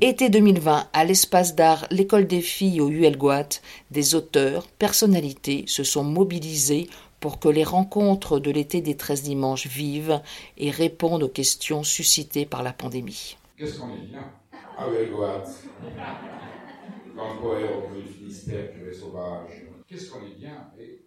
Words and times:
Été 0.00 0.30
2020, 0.30 0.88
à 0.92 1.04
l'espace 1.04 1.54
d'art 1.54 1.86
L'école 1.90 2.26
des 2.26 2.40
filles 2.40 2.80
au 2.80 2.88
ULGOAT, 2.88 3.60
des 3.90 4.14
auteurs, 4.14 4.66
personnalités 4.66 5.64
se 5.66 5.84
sont 5.84 6.04
mobilisés 6.04 6.88
pour 7.20 7.38
que 7.38 7.48
les 7.48 7.64
rencontres 7.64 8.38
de 8.38 8.50
l'été 8.50 8.80
des 8.80 8.96
13 8.96 9.22
dimanches 9.22 9.66
vivent 9.66 10.20
et 10.56 10.70
répondent 10.70 11.22
aux 11.22 11.28
questions 11.28 11.82
suscitées 11.82 12.46
par 12.46 12.62
la 12.62 12.72
pandémie. 12.72 13.36
Qu'est-ce 13.56 13.78
qu'on 13.78 13.94
est 13.94 14.06
bien 14.06 14.32
à 14.76 14.88
ULGOAT 14.88 15.44
Quand 17.16 17.42
au 17.42 18.12
Finistère, 18.12 18.72
curé 18.74 18.92
sauvage. 18.92 19.64
Qu'est-ce 19.86 20.10
qu'on 20.10 20.24
est 20.24 20.38
bien 20.38 20.70
Et 20.78 21.04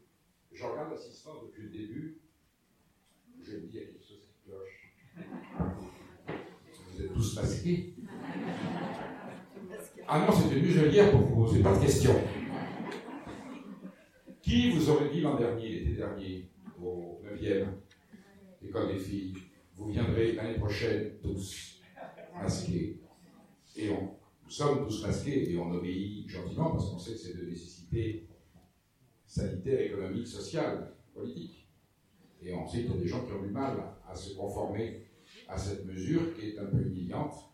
je 0.53 0.63
regarde 0.63 0.91
l'assistance 0.91 1.37
depuis 1.47 1.63
le 1.63 1.69
début. 1.69 2.21
Je 3.43 3.57
me 3.57 3.67
dis, 3.67 3.79
chose 4.07 4.19
qui 4.21 4.49
cloche. 4.49 4.93
Vous 6.93 7.01
êtes 7.01 7.13
tous 7.13 7.35
masqués. 7.35 7.96
Ah 10.07 10.25
non, 10.25 10.33
c'est 10.33 10.55
une 10.55 10.63
muselière 10.63 11.11
pour 11.11 11.21
vous 11.21 11.35
poser 11.45 11.61
pas 11.61 11.75
de 11.75 11.81
questions. 11.81 12.15
Qui 14.41 14.71
vous 14.71 14.89
aurait 14.89 15.09
dit 15.09 15.19
l'an 15.19 15.35
dernier, 15.35 15.69
l'été 15.69 15.95
dernier, 15.95 16.49
au 16.81 17.21
9e, 17.25 17.65
école 18.61 18.93
des 18.93 18.99
filles, 18.99 19.33
vous 19.75 19.89
viendrez 19.91 20.31
l'année 20.33 20.57
prochaine 20.57 21.11
tous 21.21 21.81
masqués 22.33 23.01
Et 23.75 23.89
on, 23.89 24.15
nous 24.45 24.49
sommes 24.49 24.87
tous 24.87 25.05
masqués 25.05 25.51
et 25.51 25.57
on 25.57 25.71
obéit 25.71 26.29
gentiment 26.29 26.71
parce 26.71 26.89
qu'on 26.89 26.99
sait 26.99 27.11
que 27.11 27.17
c'est 27.17 27.37
de 27.37 27.45
nécessité 27.45 28.27
sanitaire, 29.25 29.81
économique, 29.81 30.27
sociale, 30.27 30.93
politique. 31.13 31.67
Et 32.41 32.53
on 32.53 32.65
sait 32.65 32.83
qu'il 32.83 32.91
y 32.91 32.97
a 32.97 33.01
des 33.01 33.07
gens 33.07 33.25
qui 33.25 33.33
ont 33.33 33.41
du 33.41 33.49
mal 33.49 33.77
à 34.09 34.15
se 34.15 34.33
conformer 34.35 35.07
à 35.47 35.57
cette 35.57 35.85
mesure 35.85 36.33
qui 36.37 36.49
est 36.49 36.59
un 36.59 36.65
peu 36.65 36.81
humiliante, 36.81 37.46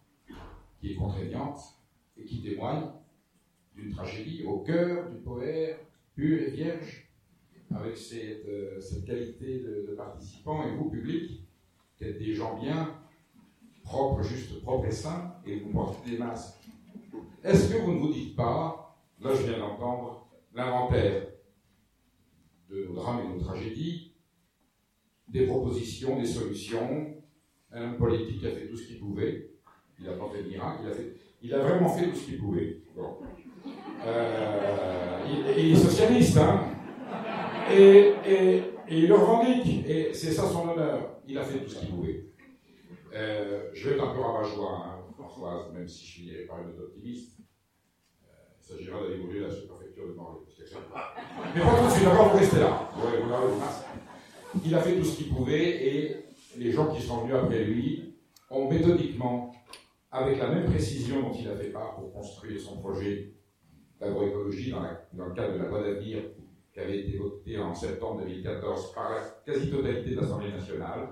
qui 0.84 0.92
est 0.92 0.96
contraignante 0.96 1.60
et 2.18 2.26
qui 2.26 2.42
témoigne 2.42 2.84
d'une 3.74 3.90
tragédie 3.90 4.44
au 4.44 4.60
cœur 4.60 5.10
du 5.10 5.18
poème 5.20 5.78
pur 6.14 6.42
et 6.42 6.52
vierge, 6.52 7.10
avec 7.74 7.96
cette, 7.96 8.46
euh, 8.46 8.80
qualité 9.08 9.60
de, 9.62 9.96
participants, 9.96 10.68
et 10.68 10.76
vous, 10.76 10.90
public, 10.90 11.42
qui 11.98 12.04
êtes 12.04 12.20
des 12.20 12.34
gens 12.34 12.60
bien, 12.60 13.00
propres, 13.84 14.22
juste 14.24 14.62
propres 14.62 14.88
et 14.88 14.92
sains, 14.92 15.34
et 15.46 15.60
vous 15.62 15.72
portez 15.72 16.12
des 16.12 16.18
masques. 16.18 16.60
Est-ce 17.44 17.74
que 17.74 17.82
vous 17.82 17.94
ne 17.94 18.00
vous 18.00 18.14
dites 18.14 18.36
pas, 18.36 19.00
là 19.22 19.34
je 19.34 19.44
viens 19.44 19.60
d'entendre 19.60 20.28
l'inventaire 20.54 21.28
de 22.70 22.86
nos 22.86 22.94
drames 22.94 23.22
et 23.22 23.28
nos 23.30 23.40
tragédies, 23.40 24.12
des 25.30 25.48
propositions, 25.48 26.20
des 26.20 26.28
solutions, 26.28 27.16
un 27.72 27.84
homme 27.86 27.98
politique 27.98 28.44
a 28.44 28.52
fait 28.52 28.68
tout 28.68 28.78
ce 28.78 28.86
qu'il 28.86 29.00
pouvait, 29.00 29.53
il 30.00 30.06
n'a 30.06 30.14
pas 30.14 30.30
fait 30.34 30.44
de 30.44 30.50
miracle, 30.50 30.82
il 30.84 30.90
a, 30.90 30.94
fait, 30.94 31.14
il 31.42 31.54
a 31.54 31.60
vraiment 31.60 31.90
fait 31.90 32.08
tout 32.08 32.16
ce 32.16 32.26
qu'il 32.26 32.40
pouvait. 32.40 32.78
Euh, 34.06 35.20
il, 35.58 35.72
est 35.72 35.76
socialiste, 35.76 36.38
hein 36.38 36.66
et, 37.72 38.14
et, 38.28 38.64
il 38.90 39.08
le 39.08 39.16
revendique, 39.16 39.88
et 39.88 40.14
c'est 40.14 40.32
ça 40.32 40.44
son 40.50 40.70
honneur. 40.70 41.22
Il 41.28 41.38
a 41.38 41.44
fait 41.44 41.60
tout 41.60 41.70
ce 41.70 41.80
qu'il 41.80 41.90
pouvait. 41.90 42.26
Euh, 43.16 43.70
je 43.74 43.90
vais 43.90 43.96
être 43.96 44.04
un 44.04 44.14
peu 44.14 44.20
rabat-joie, 44.20 44.86
hein, 44.86 45.00
Françoise, 45.18 45.72
même 45.74 45.88
si 45.88 46.06
je 46.06 46.12
finirai 46.14 46.44
par 46.46 46.58
une 46.62 46.78
optimiste. 46.80 47.38
Euh, 48.24 48.28
il 48.60 48.66
s'agira 48.66 49.02
d'aller 49.02 49.18
brûler 49.18 49.42
la 49.42 49.50
sous-préfecture 49.50 50.08
de 50.08 50.14
Morlaix. 50.14 50.40
Mais 51.56 51.62
pas 51.62 51.80
tout 51.80 51.86
de 51.86 51.92
suite, 51.92 52.06
d'abord 52.06 52.30
vous 52.30 52.38
restez 52.38 52.60
là. 52.60 52.92
il 54.66 54.76
a 54.76 54.80
fait 54.82 54.96
tout 54.96 55.04
ce 55.04 55.18
qu'il 55.18 55.30
pouvait, 55.34 55.88
et 55.88 56.26
les 56.58 56.72
gens 56.72 56.94
qui 56.94 57.02
sont 57.02 57.22
venus 57.22 57.36
après 57.36 57.64
lui 57.64 58.16
ont 58.50 58.70
méthodiquement, 58.70 59.52
avec 60.14 60.38
la 60.38 60.48
même 60.48 60.66
précision 60.66 61.22
dont 61.22 61.34
il 61.34 61.48
a 61.50 61.56
fait 61.56 61.72
part 61.72 61.96
pour 61.96 62.14
construire 62.14 62.62
son 62.62 62.78
projet 62.78 63.34
d'agroécologie 64.00 64.72
dans, 64.72 65.26
le 65.26 65.34
cadre 65.34 65.54
de 65.54 65.58
la 65.58 65.70
loi 65.70 65.82
d'avenir 65.82 66.20
qui 66.72 66.80
avait 66.80 67.00
été 67.00 67.18
votée 67.18 67.58
en 67.58 67.74
septembre 67.74 68.22
2014 68.22 68.94
par 68.94 69.10
la 69.10 69.22
quasi-totalité 69.44 70.12
de 70.12 70.16
l'Assemblée 70.18 70.52
nationale. 70.52 71.10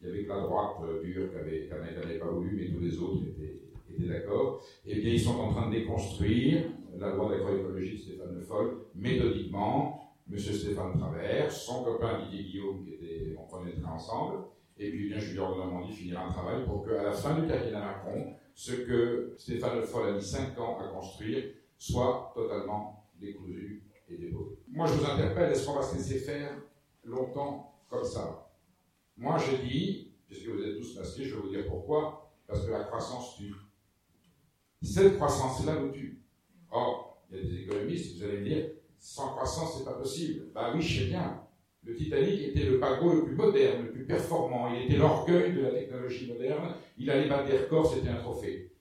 Il 0.00 0.08
y 0.08 0.10
avait 0.10 0.24
que 0.24 0.28
la 0.28 0.40
droite 0.40 0.76
euh, 0.82 1.02
dure 1.02 1.30
qui 1.30 1.36
n'avait 1.70 2.18
pas 2.18 2.26
voulu, 2.26 2.56
mais 2.56 2.74
tous 2.74 2.80
les 2.80 2.98
autres 2.98 3.22
étaient, 3.28 4.06
d'accord. 4.06 4.62
Eh 4.84 5.00
bien, 5.00 5.12
ils 5.12 5.20
sont 5.20 5.38
en 5.38 5.52
train 5.52 5.68
de 5.68 5.76
déconstruire 5.76 6.64
la 6.98 7.14
loi 7.14 7.30
d'agroécologie 7.30 7.94
de 7.94 7.98
Stéphane 7.98 8.34
Le 8.34 8.42
Foll 8.42 8.78
méthodiquement. 8.94 10.16
Monsieur 10.28 10.52
Stéphane 10.52 10.98
Travers, 10.98 11.50
son 11.50 11.84
copain 11.84 12.18
Didier 12.22 12.44
Guillaume, 12.44 12.84
qui 12.84 12.94
était, 12.94 13.34
on 13.38 13.50
connaîtrait 13.50 13.90
ensemble, 13.90 14.44
et 14.78 14.90
puis 14.90 15.08
bien 15.08 15.18
Julien 15.18 15.48
Normandie 15.48 15.92
finira 15.92 16.26
un 16.26 16.32
travail 16.32 16.64
pour 16.64 16.86
qu'à 16.86 17.02
la 17.02 17.12
fin 17.12 17.38
du 17.38 17.46
quinquennat 17.46 17.80
Macron, 17.80 18.34
ce 18.54 18.72
que 18.72 19.34
Stéphane 19.36 19.76
Le 19.76 19.82
Foll 19.82 20.08
a 20.08 20.12
mis 20.12 20.22
5 20.22 20.58
ans 20.58 20.78
à 20.78 20.88
construire 20.88 21.44
soit 21.76 22.32
totalement 22.34 23.04
décousu 23.20 23.84
et 24.08 24.16
déposé. 24.16 24.58
Moi, 24.68 24.86
je 24.86 24.94
vous 24.94 25.04
interpelle, 25.04 25.52
est-ce 25.52 25.66
qu'on 25.66 25.74
va 25.74 25.82
se 25.82 25.96
laisser 25.96 26.18
faire 26.18 26.50
longtemps 27.04 27.80
comme 27.88 28.04
ça? 28.04 28.50
Moi, 29.16 29.36
je 29.38 29.56
dis, 29.56 30.12
puisque 30.26 30.48
vous 30.48 30.62
êtes 30.62 30.76
tous 30.78 30.96
masqués, 30.96 31.24
je 31.24 31.34
vais 31.34 31.40
vous 31.40 31.48
dire 31.48 31.66
pourquoi, 31.68 32.32
parce 32.46 32.64
que 32.64 32.70
la 32.70 32.84
croissance 32.84 33.36
tue. 33.36 33.54
Cette 34.82 35.16
croissance-là 35.16 35.80
nous 35.80 35.90
tue. 35.90 36.22
Or, 36.70 37.22
il 37.30 37.36
y 37.36 37.40
a 37.40 37.42
des 37.42 37.62
économistes, 37.62 38.16
vous 38.16 38.24
allez 38.24 38.38
me 38.38 38.44
dire, 38.44 38.70
sans 38.98 39.30
croissance, 39.30 39.78
c'est 39.78 39.84
pas 39.84 39.94
possible. 39.94 40.46
Bah 40.54 40.72
oui, 40.74 40.80
je 40.80 41.00
sais 41.00 41.06
bien. 41.08 41.42
Le 41.84 41.94
Titanic 41.94 42.42
était 42.48 42.64
le 42.64 42.78
paquebot 42.78 43.14
le 43.14 43.24
plus 43.24 43.34
moderne, 43.34 43.86
le 43.86 43.92
plus 43.92 44.04
performant. 44.04 44.74
Il 44.74 44.86
était 44.86 44.96
l'orgueil 44.96 45.54
de 45.54 45.60
la 45.60 45.70
technologie 45.70 46.28
moderne. 46.28 46.74
Il 46.98 47.10
allait 47.10 47.28
battre 47.28 47.48
des 47.48 47.58
records, 47.58 47.94
c'était 47.94 48.08
un 48.08 48.16
trophée. 48.16 48.72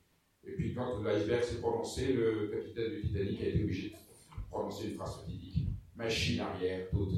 Et 0.46 0.52
puis 0.52 0.74
quand 0.74 1.02
l'iceberg 1.03 1.44
s'est 1.44 1.59
prononcé, 1.59 2.13
le 2.13 2.47
capitaine 2.47 2.91
du 2.91 3.02
Titanic 3.02 3.41
a 3.41 3.47
été 3.47 3.63
obligé 3.63 3.90
de 3.90 3.96
prononcer 4.50 4.90
une 4.90 4.96
phrase 4.96 5.19
fatidique. 5.19 5.68
Machine 5.96 6.41
arrière, 6.41 6.90
toute. 6.90 7.13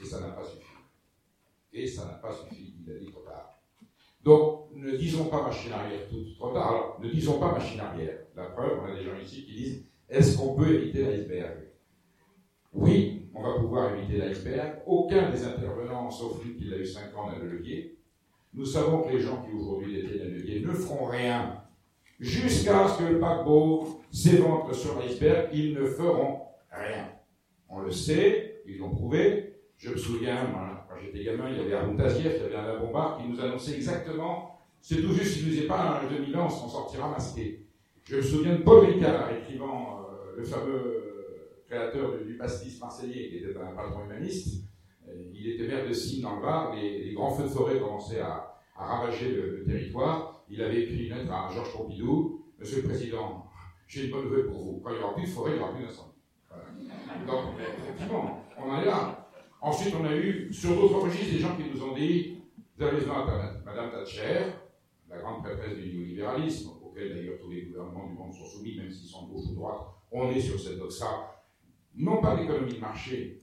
Et 0.00 0.04
ça 0.04 0.20
n'a 0.20 0.28
pas 0.28 0.44
suffi. 0.44 0.64
Et 1.72 1.86
ça 1.86 2.04
n'a 2.04 2.14
pas 2.14 2.32
suffi, 2.32 2.74
il 2.84 2.90
a 2.90 2.98
dit 2.98 3.06
trop 3.06 3.20
tard. 3.20 3.60
Donc, 4.22 4.70
ne 4.74 4.96
disons 4.96 5.26
pas 5.26 5.42
machine 5.42 5.72
arrière, 5.72 6.08
toute, 6.08 6.36
trop 6.36 6.52
tard. 6.52 6.68
Alors, 6.68 7.00
ne 7.00 7.08
disons 7.08 7.38
pas 7.38 7.52
machine 7.52 7.80
arrière. 7.80 8.18
La 8.36 8.44
preuve, 8.44 8.80
on 8.82 8.86
a 8.86 8.94
des 8.94 9.04
gens 9.04 9.16
ici 9.20 9.44
qui 9.44 9.52
disent, 9.52 9.84
est-ce 10.08 10.36
qu'on 10.36 10.54
peut 10.54 10.74
éviter 10.74 11.04
l'iceberg? 11.04 11.68
Oui, 12.72 13.17
on 13.38 13.42
va 13.42 13.58
pouvoir 13.58 13.94
éviter 13.94 14.18
l'iceberg. 14.18 14.82
Aucun 14.86 15.30
des 15.30 15.44
intervenants, 15.44 16.10
sauf 16.10 16.44
lui 16.44 16.56
qui 16.56 16.72
a 16.72 16.78
eu 16.78 16.86
5 16.86 17.16
ans, 17.16 17.30
le 17.40 17.48
levier. 17.48 17.96
Nous 18.54 18.64
savons 18.64 19.02
que 19.02 19.12
les 19.12 19.20
gens 19.20 19.42
qui 19.42 19.56
aujourd'hui 19.56 19.94
détiennent 19.94 20.28
le 20.28 20.34
levier 20.38 20.60
ne 20.60 20.72
feront 20.72 21.06
rien 21.06 21.62
jusqu'à 22.18 22.88
ce 22.88 22.98
que 22.98 23.12
le 23.12 23.20
paquebot 23.20 24.00
s'éventre 24.10 24.74
sur 24.74 24.98
l'iceberg, 24.98 25.50
ils 25.52 25.74
ne 25.74 25.84
feront 25.86 26.40
rien. 26.72 27.10
On 27.68 27.80
le 27.80 27.92
sait, 27.92 28.62
ils 28.66 28.78
l'ont 28.78 28.90
prouvé. 28.90 29.54
Je 29.76 29.90
me 29.90 29.96
souviens, 29.96 30.38
quand 30.88 30.96
j'étais 31.00 31.22
gamin, 31.22 31.50
il 31.50 31.58
y 31.58 31.60
avait 31.60 31.96
Taziev, 31.96 32.40
il 32.44 32.52
y 32.52 32.56
avait 32.56 32.70
un 32.70 32.80
bombard 32.80 33.18
qui 33.18 33.28
nous 33.28 33.40
annonçait 33.40 33.76
exactement, 33.76 34.58
c'est 34.80 35.02
tout 35.02 35.12
juste, 35.12 35.34
s'il 35.34 35.48
nous 35.48 35.58
est 35.58 35.66
pas 35.66 36.00
un 36.02 36.08
2000 36.12 36.36
ans, 36.36 36.46
on 36.46 36.68
sortira 36.68 37.08
masqué. 37.08 37.66
Je 38.04 38.16
me 38.16 38.22
souviens 38.22 38.56
de 38.56 38.62
Paul 38.62 38.86
Ricard 38.86 39.30
écrivant 39.32 40.00
euh, 40.00 40.36
le 40.36 40.44
fameux 40.44 41.07
créateur 41.68 42.18
du, 42.24 42.36
pastis 42.36 42.80
marseillais, 42.80 43.28
qui 43.28 43.36
était 43.36 43.56
un 43.58 43.74
patron 43.74 44.04
humaniste. 44.04 44.64
Euh, 45.08 45.12
il 45.32 45.48
était 45.48 45.66
maire 45.68 45.86
de 45.86 45.92
Signe 45.92 46.22
dans 46.22 46.36
le 46.36 46.42
Var, 46.42 46.74
les, 46.74 47.12
grands 47.12 47.30
feux 47.30 47.44
de 47.44 47.48
forêt 47.48 47.78
commençaient 47.78 48.20
à, 48.20 48.54
ravager 48.76 49.32
le 49.32 49.64
territoire 49.64 50.38
il 50.50 50.62
avait 50.62 50.82
écrit 50.82 51.08
une 51.08 51.16
lettre 51.16 51.32
à 51.32 51.52
Georges 51.52 51.72
Pompidou 51.72 52.44
Monsieur 52.58 52.82
le 52.82 52.88
Président, 52.88 53.46
j'ai 53.86 54.06
une 54.06 54.10
bonne 54.10 54.24
nouvelle 54.24 54.46
pour 54.46 54.64
vous. 54.64 54.80
Quand 54.82 54.90
il 54.90 54.98
n'y 54.98 55.02
aura 55.04 55.14
plus 55.14 55.24
de 55.24 55.28
forêt, 55.28 55.52
il 55.52 55.56
n'y 55.56 55.62
aura 55.62 55.72
plus 55.72 55.84
d'incendie. 55.84 56.18
Donc, 57.26 57.44
effectivement, 57.60 58.44
on 58.58 58.70
en 58.70 58.80
est 58.80 58.84
là. 58.84 59.28
Ensuite, 59.60 59.94
on 60.00 60.04
a 60.04 60.16
eu, 60.16 60.52
sur 60.52 60.74
d'autres 60.74 61.00
registres, 61.00 61.32
des 61.32 61.38
gens 61.38 61.56
qui 61.56 61.70
nous 61.72 61.82
ont 61.84 61.94
dit 61.94 62.38
Vous 62.76 62.84
avez 62.84 62.96
besoin 62.96 63.22
Internet. 63.22 63.62
Madame 63.64 63.90
Thatcher, 63.92 64.52
la 65.08 65.18
grande 65.18 65.44
prêtresse 65.44 65.76
du 65.76 65.92
néolibéralisme, 65.92 66.70
auquel 66.82 67.14
d'ailleurs 67.14 67.38
tous 67.40 67.50
les 67.50 67.62
gouvernements 67.66 68.08
du 68.08 68.14
monde 68.14 68.32
sont 68.32 68.46
soumis, 68.46 68.76
même 68.76 68.90
s'ils 68.90 69.08
sont 69.08 69.26
de 69.26 69.32
gauche 69.32 69.44
ou 69.46 69.50
de 69.50 69.54
droite, 69.54 69.80
on 70.10 70.30
est 70.30 70.40
sur 70.40 70.58
cette 70.58 70.78
doxa, 70.78 71.37
non 71.98 72.20
pas 72.20 72.34
l'économie 72.34 72.74
de 72.74 72.80
marché, 72.80 73.42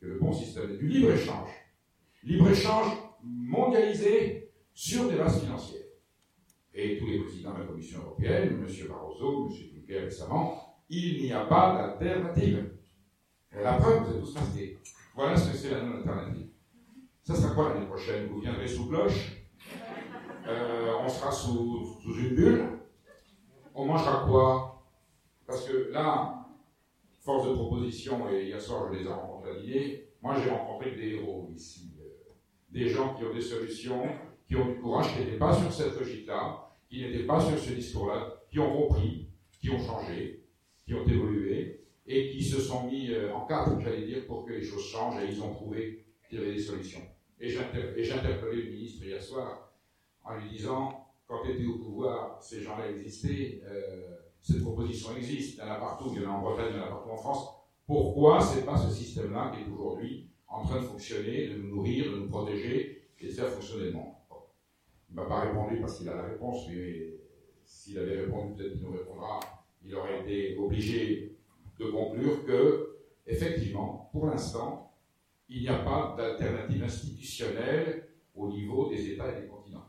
que 0.00 0.06
le 0.06 0.18
bon 0.18 0.32
système, 0.32 0.76
du 0.76 0.86
libre-échange. 0.86 1.50
Libre-échange 2.22 2.92
mondialisé 3.22 4.50
sur 4.72 5.08
des 5.08 5.16
bases 5.16 5.40
financières 5.40 5.82
et 6.74 6.96
tous 6.98 7.06
les 7.06 7.18
présidents 7.18 7.54
de 7.54 7.60
la 7.60 7.64
Commission 7.66 8.00
européenne, 8.00 8.64
M. 8.64 8.88
Barroso, 8.88 9.48
M. 9.48 9.52
Juncker 9.52 10.00
récemment, 10.00 10.78
il 10.88 11.22
n'y 11.22 11.32
a 11.32 11.44
pas 11.46 11.96
d'alternative. 11.98 12.70
La 13.52 13.72
preuve, 13.74 14.04
vous 14.04 14.14
êtes 14.14 14.20
tous 14.20 14.34
masqués. 14.34 14.78
Voilà 15.14 15.36
ce 15.36 15.50
que 15.50 15.56
c'est 15.56 15.70
la 15.70 15.82
non-alternative. 15.82 16.46
Ça 17.22 17.34
sera 17.34 17.54
quoi 17.54 17.74
l'année 17.74 17.86
prochaine? 17.86 18.28
Vous 18.28 18.40
viendrez 18.40 18.68
sous 18.68 18.88
cloche? 18.88 19.32
Euh, 20.46 20.92
On 21.00 21.08
sera 21.08 21.32
sous, 21.32 21.98
sous, 22.00 22.14
une 22.20 22.34
bulle? 22.36 22.78
On 23.74 23.84
mangera 23.86 24.24
quoi? 24.26 24.86
Parce 25.46 25.66
que 25.66 25.90
là, 25.90 26.37
force 27.28 27.46
de 27.46 27.52
proposition, 27.52 28.30
et 28.30 28.46
hier 28.46 28.58
soir 28.58 28.90
je 28.90 28.98
les 28.98 29.04
ai 29.04 29.08
rencontrés 29.08 29.50
à 29.50 29.60
dîner, 29.60 30.04
moi 30.22 30.34
j'ai 30.42 30.48
rencontré 30.48 30.92
des 30.92 31.16
héros 31.16 31.50
ici. 31.54 31.92
Euh, 32.00 32.32
des 32.70 32.88
gens 32.88 33.14
qui 33.14 33.24
ont 33.24 33.34
des 33.34 33.42
solutions, 33.42 34.02
qui 34.46 34.56
ont 34.56 34.64
du 34.64 34.76
courage, 34.76 35.12
qui 35.12 35.18
n'étaient 35.18 35.36
pas 35.36 35.52
sur 35.52 35.70
cette 35.70 36.00
logique-là, 36.00 36.72
qui 36.88 37.02
n'étaient 37.02 37.26
pas 37.26 37.38
sur 37.38 37.58
ce 37.58 37.72
discours-là, 37.72 38.32
qui 38.50 38.58
ont 38.58 38.74
compris, 38.74 39.28
qui 39.60 39.68
ont 39.68 39.78
changé, 39.78 40.46
qui 40.86 40.94
ont 40.94 41.06
évolué, 41.06 41.84
et 42.06 42.30
qui 42.30 42.42
se 42.42 42.62
sont 42.62 42.86
mis 42.86 43.10
euh, 43.10 43.34
en 43.34 43.44
cadre, 43.44 43.78
j'allais 43.78 44.06
dire, 44.06 44.26
pour 44.26 44.46
que 44.46 44.54
les 44.54 44.64
choses 44.64 44.86
changent, 44.86 45.22
et 45.22 45.26
ils 45.30 45.42
ont 45.42 45.52
trouvé 45.52 46.06
qu'il 46.30 46.38
y 46.38 46.42
avait 46.42 46.54
des 46.54 46.62
solutions. 46.62 47.02
Et 47.38 47.50
j'ai 47.50 48.12
interpellé 48.14 48.62
le 48.62 48.70
ministre 48.70 49.04
hier 49.04 49.22
soir 49.22 49.74
en 50.24 50.34
lui 50.36 50.48
disant, 50.48 51.06
quand 51.26 51.42
tu 51.44 51.50
étais 51.50 51.66
au 51.66 51.76
pouvoir, 51.76 52.42
ces 52.42 52.62
gens-là 52.62 52.88
existaient, 52.88 53.60
euh, 53.66 54.17
cette 54.42 54.62
proposition 54.62 55.16
existe, 55.16 55.56
il 55.56 55.60
y 55.60 55.62
en 55.62 55.72
a 55.72 55.76
partout, 55.76 56.10
il 56.14 56.22
y 56.22 56.26
en 56.26 56.30
a 56.30 56.34
en 56.34 56.40
Bretagne, 56.40 56.68
il 56.70 56.76
y 56.76 56.80
en 56.80 56.84
a 56.84 56.88
partout 56.88 57.10
en 57.10 57.16
France. 57.16 57.48
Pourquoi 57.86 58.40
c'est 58.40 58.64
pas 58.64 58.76
ce 58.76 58.90
système-là 58.90 59.52
qui 59.52 59.62
est 59.62 59.72
aujourd'hui 59.72 60.28
en 60.46 60.62
train 60.62 60.76
de 60.76 60.86
fonctionner, 60.86 61.48
de 61.48 61.56
nous 61.56 61.76
nourrir, 61.76 62.12
de 62.12 62.18
nous 62.18 62.28
protéger 62.28 63.02
et 63.18 63.26
de 63.26 63.32
faire 63.32 63.48
fonctionner 63.48 63.86
le 63.86 63.92
monde? 63.92 64.14
Il 65.10 65.16
ne 65.16 65.22
m'a 65.22 65.26
pas 65.26 65.40
répondu 65.40 65.80
parce 65.80 65.98
qu'il 65.98 66.08
a 66.08 66.16
la 66.16 66.24
réponse, 66.24 66.68
mais 66.68 67.14
s'il 67.64 67.98
avait 67.98 68.20
répondu, 68.20 68.54
peut-être 68.54 68.74
qu'il 68.74 68.82
nous 68.82 68.92
répondra. 68.92 69.40
Il 69.84 69.94
aurait 69.94 70.20
été 70.20 70.56
obligé 70.58 71.38
de 71.78 71.90
conclure 71.90 72.44
que, 72.44 72.98
effectivement, 73.26 74.10
pour 74.12 74.26
l'instant, 74.26 74.92
il 75.48 75.62
n'y 75.62 75.68
a 75.68 75.78
pas 75.78 76.14
d'alternative 76.16 76.82
institutionnelle 76.84 78.08
au 78.34 78.48
niveau 78.48 78.88
des 78.90 79.12
États 79.12 79.32
et 79.32 79.42
des 79.42 79.48
continents. 79.48 79.86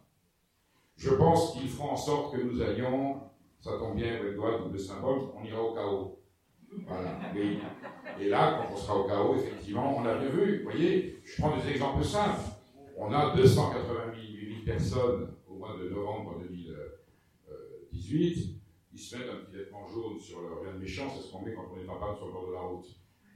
Je 0.96 1.10
pense 1.12 1.54
qu'ils 1.54 1.70
feront 1.70 1.92
en 1.92 1.98
sorte 1.98 2.36
que 2.36 2.42
nous 2.42 2.62
allions, 2.62 3.22
ça 3.60 3.78
tombe 3.78 3.96
bien, 3.96 4.20
doigt 4.36 4.60
double 4.60 4.80
symbole, 4.80 5.20
on 5.36 5.44
ira 5.44 5.62
au 5.62 5.74
chaos. 5.74 6.20
Voilà. 6.88 7.20
Et, 8.20 8.30
là, 8.30 8.58
quand 8.58 8.74
on 8.74 8.78
sera 8.78 8.98
au 8.98 9.08
chaos, 9.08 9.36
effectivement, 9.36 9.98
on 9.98 10.06
a 10.06 10.18
bien 10.18 10.30
vu. 10.30 10.64
Vous 10.64 10.70
voyez, 10.70 11.20
je 11.24 11.42
prends 11.42 11.58
des 11.58 11.70
exemples 11.70 12.04
simples. 12.04 12.42
On 12.98 13.12
a 13.12 13.36
288 13.36 14.66
000 14.66 14.66
personnes 14.66 15.34
au 15.48 15.56
mois 15.56 15.76
de 15.82 15.90
novembre 15.90 16.40
2018 16.40 18.60
ils 19.00 19.00
se 19.00 19.18
mettent 19.18 19.30
un 19.30 19.46
petit 19.46 19.56
vêtement 19.56 19.88
jaune 19.88 20.20
sur 20.20 20.42
leur 20.42 20.62
rien 20.62 20.74
de 20.74 20.80
méchant, 20.80 21.10
c'est 21.10 21.26
ce 21.26 21.32
qu'on 21.32 21.42
met 21.42 21.54
quand 21.54 21.68
on 21.74 21.82
est 21.82 21.88
en 21.88 21.96
panne 21.96 22.16
sur 22.16 22.28
le 22.28 22.34
bord 22.34 22.48
de 22.48 22.54
la 22.54 22.60
route. 22.60 22.86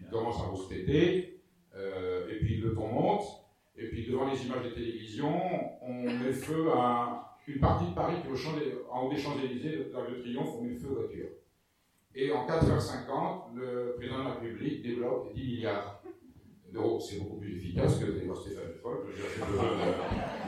Ils 0.02 0.08
commencent 0.08 0.42
à 0.42 0.48
vous 0.48 0.68
euh, 1.76 2.30
et 2.30 2.40
puis 2.40 2.58
le 2.58 2.74
ton 2.74 2.88
monte, 2.88 3.24
et 3.76 3.88
puis 3.88 4.06
devant 4.06 4.30
les 4.30 4.46
images 4.46 4.66
de 4.66 4.70
télévision, 4.72 5.34
on 5.82 6.04
met 6.04 6.34
feu 6.34 6.70
à 6.76 7.33
une 7.48 7.60
partie 7.60 7.90
de 7.90 7.94
Paris 7.94 8.16
qui 8.22 8.28
est 8.28 8.74
en 8.92 9.06
haut 9.06 9.10
des 9.10 9.18
Champs-Élysées, 9.18 9.92
dans 9.94 10.02
le 10.02 10.20
Triomphe, 10.20 10.56
on 10.60 10.64
met 10.64 10.76
feu 10.76 10.88
aux 10.92 10.96
voitures. 10.96 11.30
Et 12.16 12.32
en 12.32 12.46
4h50, 12.46 13.56
le 13.56 13.96
président 13.98 14.20
de 14.20 14.24
la 14.24 14.34
République 14.36 14.84
développe 14.84 15.34
10 15.34 15.44
milliards 15.44 16.04
d'euros. 16.72 17.00
C'est 17.00 17.20
beaucoup 17.20 17.38
plus 17.38 17.58
efficace 17.58 17.98
que 18.00 18.06
d'aller 18.06 18.26
voir 18.26 18.38
Stéphane 18.38 18.74
Foll. 18.82 19.08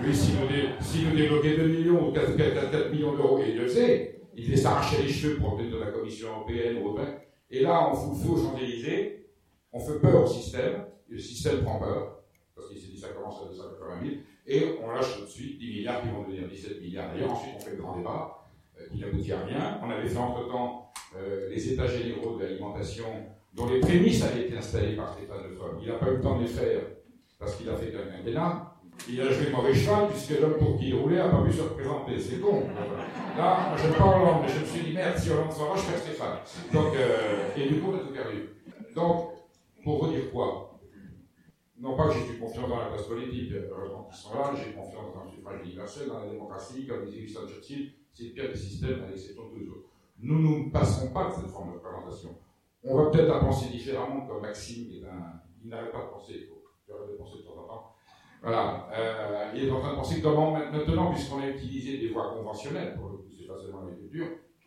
Lui, 0.01 0.15
s'il 0.15 0.36
nous, 0.36 1.09
nous, 1.09 1.15
débloquait 1.18 1.57
2 1.57 1.68
millions 1.68 2.09
ou 2.09 2.12
4, 2.13 2.36
4 2.36 2.92
millions 2.92 3.15
d'euros, 3.15 3.41
il 3.45 3.57
le 3.57 3.68
sait 3.68 4.15
il 4.36 4.45
devait 4.45 4.57
s'arracher 4.57 5.03
les 5.03 5.09
cheveux 5.09 5.38
pour 5.38 5.53
obtenir 5.53 5.75
de 5.75 5.83
la 5.83 5.91
Commission 5.91 6.30
européenne 6.30 6.81
ou 6.81 6.89
autre. 6.89 7.03
Et 7.50 7.62
là, 7.62 7.89
on 7.89 7.95
fout 7.95 8.18
le 8.18 8.24
feu 8.24 8.30
aux 8.31 8.44
Champs-Élysées, 8.44 9.30
on 9.71 9.80
fait 9.80 10.00
peur 10.00 10.24
au 10.24 10.27
système, 10.27 10.86
et 11.09 11.13
le 11.13 11.19
système 11.19 11.63
prend 11.63 11.80
peur, 11.80 12.24
parce 12.56 12.68
qu'il 12.68 12.80
s'est 12.80 12.88
dit 12.88 13.00
ça 13.00 13.09
commence 13.09 13.41
à 13.41 13.45
280 13.45 14.01
000, 14.01 14.15
et 14.47 14.75
on 14.83 14.92
lâche 14.92 15.18
tout 15.18 15.25
de 15.25 15.30
suite 15.30 15.59
10 15.59 15.68
milliards 15.68 16.01
qui 16.01 16.09
vont 16.09 16.21
devenir 16.21 16.47
17 16.47 16.81
milliards. 16.81 17.12
D'ailleurs, 17.12 17.31
ensuite, 17.31 17.53
on 17.56 17.59
fait 17.59 17.71
le 17.71 17.77
grand 17.77 17.97
débat 17.97 18.45
euh, 18.80 18.83
qui 18.92 19.00
n'aboutit 19.00 19.33
à 19.33 19.39
rien. 19.39 19.80
On 19.83 19.89
avait 19.89 20.07
fait 20.07 20.18
entre-temps 20.18 20.92
euh, 21.18 21.50
les 21.50 21.74
états 21.74 21.88
généraux 21.88 22.38
de 22.38 22.44
l'alimentation, 22.44 23.06
dont 23.53 23.68
les 23.68 23.80
prémices 23.80 24.24
avaient 24.24 24.42
été 24.42 24.57
installées 24.57 24.95
par 24.95 25.13
Stéphane 25.13 25.50
Le 25.50 25.56
Foll. 25.56 25.77
Il 25.81 25.88
n'a 25.88 25.95
pas 25.95 26.07
eu 26.07 26.15
le 26.15 26.21
temps 26.21 26.38
de 26.38 26.44
les 26.44 26.50
faire, 26.50 26.81
parce 27.39 27.56
qu'il 27.56 27.69
a 27.69 27.75
fait 27.75 27.94
un 27.95 28.18
quinquennat. 28.18 28.71
Il 29.09 29.19
a 29.21 29.30
joué 29.30 29.50
mauvais 29.51 29.74
cheval, 29.74 30.07
puisque 30.09 30.39
l'homme 30.39 30.57
pour 30.57 30.77
qui 30.77 30.89
il 30.89 30.95
roulait 30.95 31.18
n'a 31.18 31.30
pas 31.30 31.44
pu 31.44 31.51
se 31.51 31.62
représenter. 31.62 32.19
C'est 32.19 32.39
con. 32.39 32.63
Là, 33.38 33.68
moi, 33.69 33.77
je 33.77 33.98
pas 33.98 34.06
Hollande, 34.06 34.44
mais 34.44 34.53
je 34.53 34.59
me 34.59 34.65
suis 34.65 34.81
dit, 34.81 34.94
merde, 34.94 35.18
si 35.18 35.31
Hollande 35.31 35.51
s'en 35.51 35.69
va, 35.69 35.75
je 35.75 35.81
fais 35.81 35.98
Stéphane. 35.98 36.38
Donc, 36.71 36.95
euh, 36.95 37.50
et 37.57 37.68
du 37.68 37.80
coup, 37.80 37.91
on 37.91 37.95
a 37.95 38.00
tout 38.00 38.13
perdu. 38.13 38.50
Donc, 38.95 39.31
pour 39.83 40.06
vous 40.06 40.12
dire 40.12 40.31
quoi? 40.31 40.64
Non 41.77 41.98
pas 41.98 42.07
que 42.07 42.13
j'ai 42.13 42.25
plus 42.25 42.39
confiance 42.39 42.69
dans 42.69 42.80
la 42.80 42.88
classe 42.88 43.07
politique, 43.07 43.51
heureusement 43.54 44.04
qu'ils 44.04 44.18
sont 44.18 44.33
là, 44.33 44.54
j'ai 44.56 44.74
confiance 44.74 45.13
dans 45.13 45.24
le 45.25 45.30
suffrage 45.30 45.62
universel, 45.66 46.07
dans 46.07 46.19
la 46.19 46.27
démocratie, 46.27 46.88
comme 46.88 47.06
disait 47.06 47.22
Winston 47.22 47.48
Churchill, 47.48 47.92
c'est 48.13 48.24
le 48.24 48.30
pire 48.30 48.50
des 48.50 48.56
systèmes, 48.56 49.04
à 49.04 49.07
l'exception 49.07 49.45
de 49.45 49.50
tous 49.50 49.60
les 49.60 49.68
autres. 49.68 49.89
Nous, 50.19 50.39
nous 50.39 50.66
ne 50.68 50.72
passerons 50.72 51.12
pas 51.12 51.30
de 51.30 51.33
cette 51.33 51.48
forme 51.48 51.74
de 51.74 51.77
représentation. 51.77 52.30
On 52.83 52.95
va 52.95 53.10
peut-être 53.10 53.27
la 53.27 53.39
penser 53.39 53.69
différemment, 53.69 54.25
comme 54.25 54.42
Maxime, 54.42 54.88
il 54.89 55.69
n'arrête 55.69 55.92
pas 55.92 56.04
de 56.04 56.10
penser, 56.10 56.33
il 56.36 56.48
faut 56.48 56.63
de 56.88 57.18
penser 57.18 57.39
de 57.39 57.44
temps 57.44 57.62
en 57.62 57.68
temps. 57.68 57.95
Voilà, 58.42 58.88
euh, 58.94 59.51
il 59.56 59.66
est 59.66 59.72
en 59.72 59.80
train 59.80 59.92
de 59.92 59.95
penser 59.95 60.22
comment 60.22 60.51
maintenant, 60.51 61.12
puisqu'on 61.12 61.42
a 61.42 61.48
utilisé 61.48 61.98
des 61.98 62.10
voies 62.10 62.31
conventionnelles, 62.31 62.95
pour 62.95 63.10
le 63.10 63.18
coup, 63.18 63.30
c'est 63.38 63.48
pas 63.48 63.57
seulement 63.57 63.86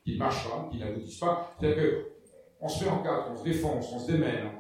qui 0.09 0.15
ne 0.15 0.19
marchent 0.19 0.49
pas, 0.49 0.69
qui 0.71 0.79
n'aboutissent 0.79 1.21
pas. 1.21 1.55
C'est-à-dire 1.59 2.05
qu'on 2.59 2.69
se 2.69 2.85
met 2.85 2.91
en 2.91 3.03
cadre, 3.03 3.29
on 3.33 3.37
se 3.37 3.45
défonce, 3.45 3.93
on 3.93 3.99
se 3.99 4.13
démène, 4.13 4.51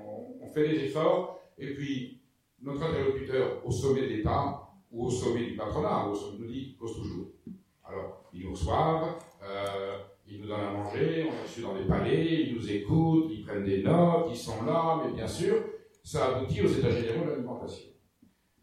on, 0.40 0.46
fait 0.48 0.68
des 0.68 0.84
efforts, 0.84 1.40
et 1.58 1.74
puis 1.74 2.17
notre 2.62 2.82
interlocuteur 2.82 3.64
au 3.64 3.70
sommet 3.70 4.02
de 4.02 4.06
l'État 4.06 4.68
ou 4.90 5.06
au 5.06 5.10
sommet 5.10 5.44
du 5.44 5.56
patronat, 5.56 6.08
au 6.08 6.14
sommet, 6.14 6.38
nous 6.38 6.46
dit 6.46 6.76
cause 6.78 6.96
toujours. 6.96 7.26
Alors, 7.84 8.24
ils 8.32 8.44
nous 8.44 8.52
reçoivent, 8.52 9.16
euh, 9.42 9.98
ils 10.26 10.40
nous 10.40 10.46
donnent 10.46 10.60
à 10.60 10.70
manger, 10.70 11.26
on 11.28 11.34
est 11.34 11.42
reçu 11.42 11.62
dans 11.62 11.74
des 11.74 11.84
palais, 11.84 12.42
ils 12.42 12.54
nous 12.54 12.70
écoutent, 12.70 13.30
ils 13.30 13.44
prennent 13.44 13.64
des 13.64 13.82
notes, 13.82 14.28
ils 14.30 14.36
sont 14.36 14.64
là, 14.64 15.00
mais 15.04 15.12
bien 15.12 15.26
sûr, 15.26 15.54
ça 16.02 16.36
aboutit 16.36 16.62
aux 16.62 16.68
états 16.68 16.90
généraux 16.90 17.24
de 17.24 17.30
l'alimentation. 17.30 17.88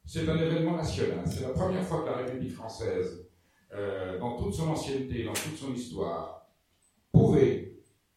C'est 0.06 0.27
un 0.30 0.38
événement 0.38 0.77
national. 0.77 1.21
C'est 1.25 1.41
la 1.41 1.50
première 1.50 1.83
fois 1.83 2.01
que 2.01 2.06
la 2.06 2.18
République 2.18 2.53
française, 2.53 3.27
euh, 3.74 4.19
dans 4.19 4.38
toute 4.38 4.53
son 4.53 4.69
ancienneté, 4.69 5.24
dans 5.24 5.33
toute 5.33 5.57
son 5.57 5.74
histoire, 5.74 6.48
pouvait, 7.12 7.74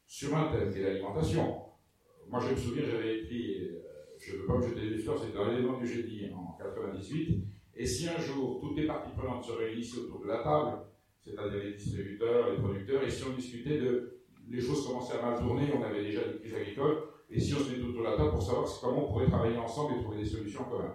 sur 0.06 0.36
un 0.36 0.50
thème 0.50 0.70
qui 0.72 0.80
est 0.80 0.82
l'alimentation, 0.82 1.62
moi 2.28 2.40
je 2.40 2.50
me 2.50 2.56
souviens, 2.56 2.84
j'avais 2.90 3.20
écrit, 3.20 3.54
euh, 3.60 3.82
je 4.18 4.36
ne 4.36 4.40
veux 4.40 4.46
pas 4.46 4.58
me 4.58 4.62
jeter 4.62 4.90
des 4.90 4.98
fleurs, 4.98 5.18
c'était 5.18 5.38
un 5.38 5.50
événement 5.50 5.78
que 5.78 5.86
j'ai 5.86 6.02
dit 6.02 6.30
en 6.34 6.56
98, 6.62 7.44
et 7.76 7.86
si 7.86 8.08
un 8.08 8.18
jour 8.18 8.60
toutes 8.60 8.76
les 8.76 8.86
parties 8.86 9.12
prenantes 9.16 9.44
se 9.44 9.52
réunissaient 9.52 10.00
autour 10.00 10.22
de 10.22 10.28
la 10.28 10.38
table, 10.42 10.78
c'est-à-dire 11.20 11.62
les 11.62 11.74
distributeurs, 11.74 12.50
les 12.50 12.58
producteurs, 12.58 13.02
et 13.04 13.10
si 13.10 13.24
on 13.24 13.34
discutait 13.34 13.78
de 13.78 14.14
les 14.50 14.60
choses 14.60 14.86
commençaient 14.86 15.18
à 15.18 15.22
mal 15.22 15.38
tourner, 15.38 15.68
on 15.76 15.82
avait 15.82 16.02
déjà 16.02 16.20
des 16.24 16.38
crises 16.38 16.54
agricoles, 16.54 16.98
et 17.30 17.38
si 17.38 17.54
on 17.54 17.58
se 17.58 17.70
mettait 17.70 17.82
autour 17.82 18.00
de 18.00 18.06
la 18.06 18.16
table 18.16 18.30
pour 18.30 18.42
savoir 18.42 18.66
comment 18.80 19.04
on 19.04 19.12
pourrait 19.12 19.26
travailler 19.26 19.58
ensemble 19.58 19.94
et 19.98 20.02
trouver 20.02 20.18
des 20.18 20.24
solutions 20.24 20.64
communes. 20.64 20.92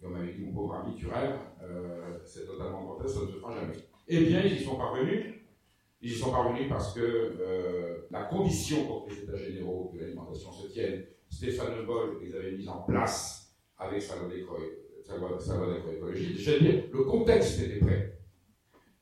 Comme 0.00 0.16
avec 0.16 0.38
mon 0.38 0.52
pauvre 0.52 0.74
ami, 0.74 0.94
tu 0.96 1.06
rêves, 1.06 1.38
euh, 1.62 2.18
c'est 2.24 2.46
totalement 2.46 2.82
grotesque, 2.84 3.14
ça 3.14 3.22
ne 3.22 3.26
se 3.26 3.32
fera 3.32 3.54
jamais. 3.54 3.74
Eh 4.08 4.20
bien, 4.24 4.42
ils 4.44 4.60
y 4.60 4.64
sont 4.64 4.76
parvenus. 4.76 5.34
Ils 6.02 6.12
y 6.12 6.14
sont 6.14 6.30
parvenus 6.30 6.68
parce 6.68 6.92
que 6.92 7.00
euh, 7.00 8.06
la 8.10 8.24
condition 8.24 8.86
pour 8.86 9.06
que 9.06 9.10
les 9.10 9.22
États 9.22 9.36
généraux 9.36 9.90
de 9.94 10.00
l'alimentation 10.00 10.52
se 10.52 10.68
tiennent, 10.68 11.04
Stéphane 11.34 11.76
Le 11.76 11.84
Boll 11.84 12.18
les 12.22 12.32
avait 12.36 12.52
mis 12.52 12.68
en 12.68 12.82
place 12.82 13.52
avec 13.76 14.00
sa 14.00 14.14
loi 14.16 14.28
d'agroécologie. 14.28 16.38
Je 16.38 16.50
veux 16.52 16.60
dire, 16.60 16.84
le 16.92 17.02
contexte 17.02 17.60
était 17.60 17.80
prêt. 17.80 18.20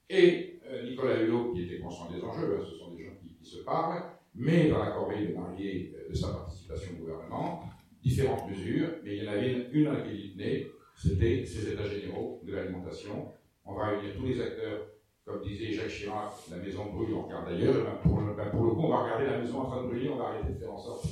Et 0.08 0.58
euh, 0.66 0.82
Nicolas 0.82 1.20
Hulot, 1.20 1.52
qui 1.52 1.64
était 1.64 1.78
conscient 1.78 2.10
des 2.10 2.22
enjeux, 2.22 2.58
hein, 2.58 2.64
ce 2.64 2.74
sont 2.78 2.94
des 2.94 3.04
gens 3.04 3.10
qui, 3.20 3.36
se 3.44 3.58
parlent, 3.58 4.04
mais 4.34 4.70
dans 4.70 4.78
la 4.78 4.92
corbeille 4.92 5.28
de 5.28 5.34
mariée 5.34 5.94
de 6.08 6.14
sa 6.14 6.28
participation 6.28 6.92
au 6.94 7.00
gouvernement, 7.00 7.64
différentes 8.02 8.48
mesures, 8.48 8.88
mais 9.04 9.16
il 9.16 9.24
y 9.24 9.28
en 9.28 9.32
avait 9.32 9.52
une, 9.52 9.66
une 9.72 9.88
à 9.88 9.98
laquelle 9.98 10.18
il 10.18 10.70
c'était 10.96 11.44
ces 11.44 11.72
états 11.72 11.84
généraux 11.84 12.40
de 12.44 12.54
l'alimentation. 12.54 13.28
On 13.66 13.74
va 13.74 13.88
réunir 13.88 14.16
tous 14.16 14.24
les 14.24 14.40
acteurs, 14.40 14.86
comme 15.26 15.42
disait 15.42 15.72
Jacques 15.72 15.88
Chirac, 15.88 16.32
la 16.50 16.56
maison 16.56 16.86
brûle, 16.86 17.12
on 17.14 17.24
regarde 17.24 17.50
d'ailleurs, 17.50 17.84
ben, 17.84 17.98
pour, 18.02 18.22
ben, 18.22 18.50
pour, 18.50 18.64
le 18.64 18.70
coup, 18.70 18.84
on 18.84 18.88
va 18.88 19.02
regarder 19.02 19.26
la 19.26 19.38
maison 19.38 19.60
en 19.60 19.66
train 19.66 19.82
de 19.82 19.88
brûler, 19.88 20.08
on 20.08 20.16
va 20.16 20.28
arrêter 20.28 20.54
de 20.54 20.58
faire 20.58 20.72
en 20.72 20.78
sorte, 20.78 21.04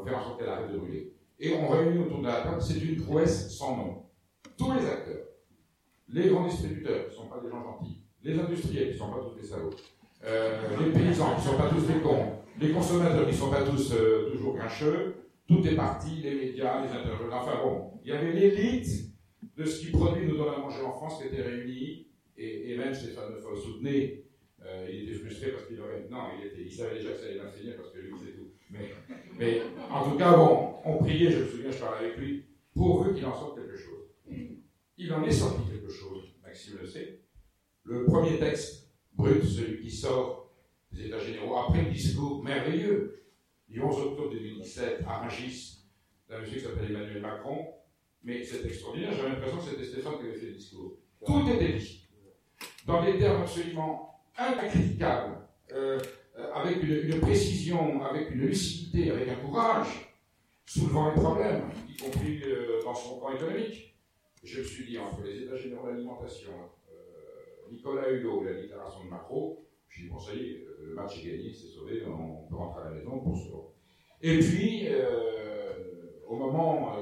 on 0.00 0.04
faire 0.04 0.18
en 0.18 0.22
sorte 0.22 0.38
qu'elle 0.38 0.48
arrête 0.48 0.72
de 0.72 0.78
brûler. 0.78 1.12
Et 1.38 1.54
on 1.54 1.68
réunit 1.68 1.98
autour 1.98 2.20
de 2.20 2.26
la 2.26 2.40
table, 2.42 2.60
c'est 2.60 2.78
une 2.78 3.02
prouesse 3.02 3.56
sans 3.56 3.76
nom. 3.76 4.02
Tous 4.56 4.72
les 4.72 4.86
acteurs, 4.86 5.26
les 6.08 6.28
grands 6.28 6.46
distributeurs, 6.46 7.04
qui 7.04 7.10
ne 7.10 7.16
sont 7.16 7.28
pas 7.28 7.40
des 7.40 7.50
gens 7.50 7.62
gentils, 7.62 8.00
les 8.22 8.38
industriels, 8.38 8.88
qui 8.88 8.94
ne 8.94 8.98
sont 8.98 9.10
pas 9.10 9.20
tous 9.20 9.40
des 9.40 9.46
salauds, 9.46 9.70
euh, 10.24 10.60
les 10.80 10.92
paysans, 10.92 11.34
qui 11.34 11.46
ne 11.46 11.50
sont 11.52 11.58
pas 11.58 11.68
tous 11.68 11.86
des 11.86 12.00
cons, 12.00 12.32
les 12.58 12.70
consommateurs, 12.70 13.26
qui 13.26 13.32
ne 13.32 13.38
sont 13.38 13.50
pas 13.50 13.62
tous 13.62 13.92
euh, 13.92 14.30
toujours 14.32 14.54
grincheux, 14.54 15.16
tout 15.46 15.66
est 15.66 15.76
parti, 15.76 16.16
les 16.22 16.34
médias, 16.34 16.82
les 16.84 16.90
intervenants, 16.90 17.42
enfin 17.42 17.60
bon, 17.62 17.90
il 18.02 18.10
y 18.10 18.12
avait 18.12 18.32
l'élite 18.32 19.12
de 19.56 19.64
ce 19.64 19.80
qui 19.80 19.92
produit 19.92 20.26
nous 20.26 20.36
donne 20.36 20.54
à 20.54 20.58
manger 20.58 20.82
en 20.82 20.92
France 20.92 21.20
qui 21.20 21.28
était 21.28 21.42
réuni, 21.42 22.06
et, 22.38 22.76
même 22.76 22.94
Stéphane 22.94 23.34
Foll 23.40 23.56
soutenait, 23.56 24.24
euh, 24.64 24.86
il 24.90 25.08
était 25.08 25.18
frustré 25.18 25.52
parce 25.52 25.66
qu'il 25.66 25.80
aurait. 25.80 26.06
Non, 26.10 26.18
il, 26.58 26.70
savait 26.70 26.96
déjà 26.96 27.12
que 27.12 27.18
ça 27.18 27.26
allait 27.26 27.38
mal 27.38 27.46
parce 27.76 27.92
que 27.92 27.98
lui. 27.98 28.12
Mais, 28.70 29.62
en 29.90 30.10
tout 30.10 30.16
cas, 30.16 30.36
on 30.38 30.98
priait, 30.98 31.30
je 31.30 31.38
me 31.38 31.46
souviens, 31.46 31.70
je 31.70 31.78
parlais 31.78 32.06
avec 32.06 32.18
lui, 32.18 32.44
pourvu 32.74 33.14
qu'il 33.14 33.24
en 33.26 33.34
sorte 33.34 33.56
quelque 33.56 33.76
chose. 33.76 34.04
Il 34.98 35.12
en 35.12 35.22
est 35.24 35.30
sorti 35.30 35.62
quelque 35.70 35.90
chose, 35.90 36.34
Maxime 36.42 36.78
le 36.80 36.86
sait. 36.86 37.20
Le 37.84 38.04
premier 38.04 38.38
texte 38.38 38.90
brut, 39.12 39.44
celui 39.44 39.80
qui 39.80 39.90
sort 39.90 40.54
des 40.90 41.06
États 41.06 41.18
généraux, 41.18 41.56
après 41.56 41.82
le 41.82 41.90
discours 41.90 42.42
merveilleux 42.42 43.24
du 43.68 43.80
11 43.80 44.06
octobre 44.06 44.30
2017 44.30 45.02
à 45.06 45.18
Rungis, 45.18 45.84
d'un 46.28 46.40
monsieur 46.40 46.58
qui 46.58 46.64
s'appelle 46.64 46.90
Emmanuel 46.90 47.20
Macron, 47.20 47.66
mais 48.22 48.42
c'est 48.42 48.64
extraordinaire, 48.64 49.12
j'avais 49.12 49.28
l'impression 49.28 49.58
que 49.58 49.64
c'était 49.64 49.84
Stéphane 49.84 50.18
qui 50.18 50.24
avait 50.24 50.38
fait 50.38 50.46
le 50.46 50.54
discours. 50.54 50.98
Tout 51.24 51.48
était 51.48 51.74
dit. 51.74 52.08
Dans 52.86 53.04
des 53.04 53.18
termes 53.18 53.42
absolument 53.42 54.22
incriticables, 54.36 55.36
avec 56.54 56.82
une, 56.82 57.20
précision, 57.20 58.02
avec 58.02 58.30
une 58.30 58.42
lucidité, 58.42 59.10
avec 59.10 59.28
un 59.28 59.36
courage, 59.36 60.14
soulevant 60.66 61.10
les 61.10 61.20
problèmes, 61.20 61.70
y 61.88 61.96
compris 61.96 62.42
dans 62.84 62.94
son 62.94 63.18
camp 63.18 63.32
économique. 63.32 63.96
Je 64.42 64.60
me 64.60 64.64
suis 64.64 64.86
dit, 64.86 64.98
entre 64.98 65.22
les 65.22 65.42
États 65.42 65.56
généraux 65.56 65.86
de 65.86 65.92
l'alimentation, 65.92 66.52
Nicolas 67.70 68.10
Hulot, 68.10 68.44
la 68.44 68.54
déclaration 68.54 69.04
de 69.04 69.10
Macron, 69.10 69.58
je 69.88 70.00
lui 70.00 70.06
ai 70.06 70.10
conseillé, 70.10 70.66
le 70.82 70.94
match 70.94 71.18
est 71.18 71.30
gagné, 71.30 71.52
c'est 71.52 71.68
sauvé, 71.68 72.02
on 72.06 72.46
peut 72.48 72.56
rentrer 72.56 72.82
à 72.82 72.90
la 72.90 72.90
maison 72.92 73.18
pour 73.18 73.36
se 73.36 73.48
Et 74.22 74.38
puis, 74.38 74.88
au 76.28 76.36
moment, 76.36 76.96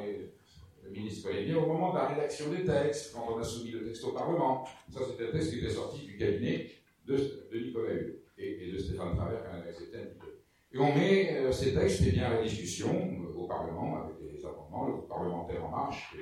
le 0.85 0.91
ministre 0.91 1.31
bien, 1.33 1.57
au 1.57 1.67
moment 1.67 1.93
de 1.93 1.99
la 1.99 2.09
rédaction 2.09 2.51
des 2.51 2.65
textes, 2.65 3.15
quand 3.15 3.27
on 3.31 3.39
a 3.39 3.43
soumis 3.43 3.71
le 3.71 3.85
texte 3.85 4.05
au 4.05 4.13
Parlement, 4.13 4.65
ça 4.93 5.01
c'était 5.09 5.29
un 5.29 5.33
texte 5.33 5.51
qui 5.51 5.59
était 5.59 5.71
sorti 5.71 6.05
du 6.07 6.17
cabinet 6.17 6.71
de, 7.07 7.17
Nicolas 7.53 7.93
Hulot 7.93 8.15
et, 8.39 8.73
de 8.73 8.79
Stéphane 8.79 9.15
Travers, 9.15 9.43
qui 9.43 9.49
en 9.49 9.61
avait 9.61 9.71
accepté 9.71 9.99
un 9.99 10.05
petit 10.05 10.19
peu. 10.19 10.35
Et 10.73 10.79
on 10.79 10.95
met 10.95 11.37
euh, 11.37 11.44
ces 11.55 11.75
textes 11.75 12.03
et 12.03 12.13
bien, 12.13 12.27
à 12.27 12.35
la 12.35 12.43
discussion 12.43 12.91
euh, 12.91 13.39
au 13.39 13.47
Parlement 13.47 14.05
avec 14.05 14.17
les 14.21 14.45
amendements, 14.45 14.89
le 14.89 15.09
parlementaire 15.09 15.65
en 15.65 15.71
marche, 15.71 16.17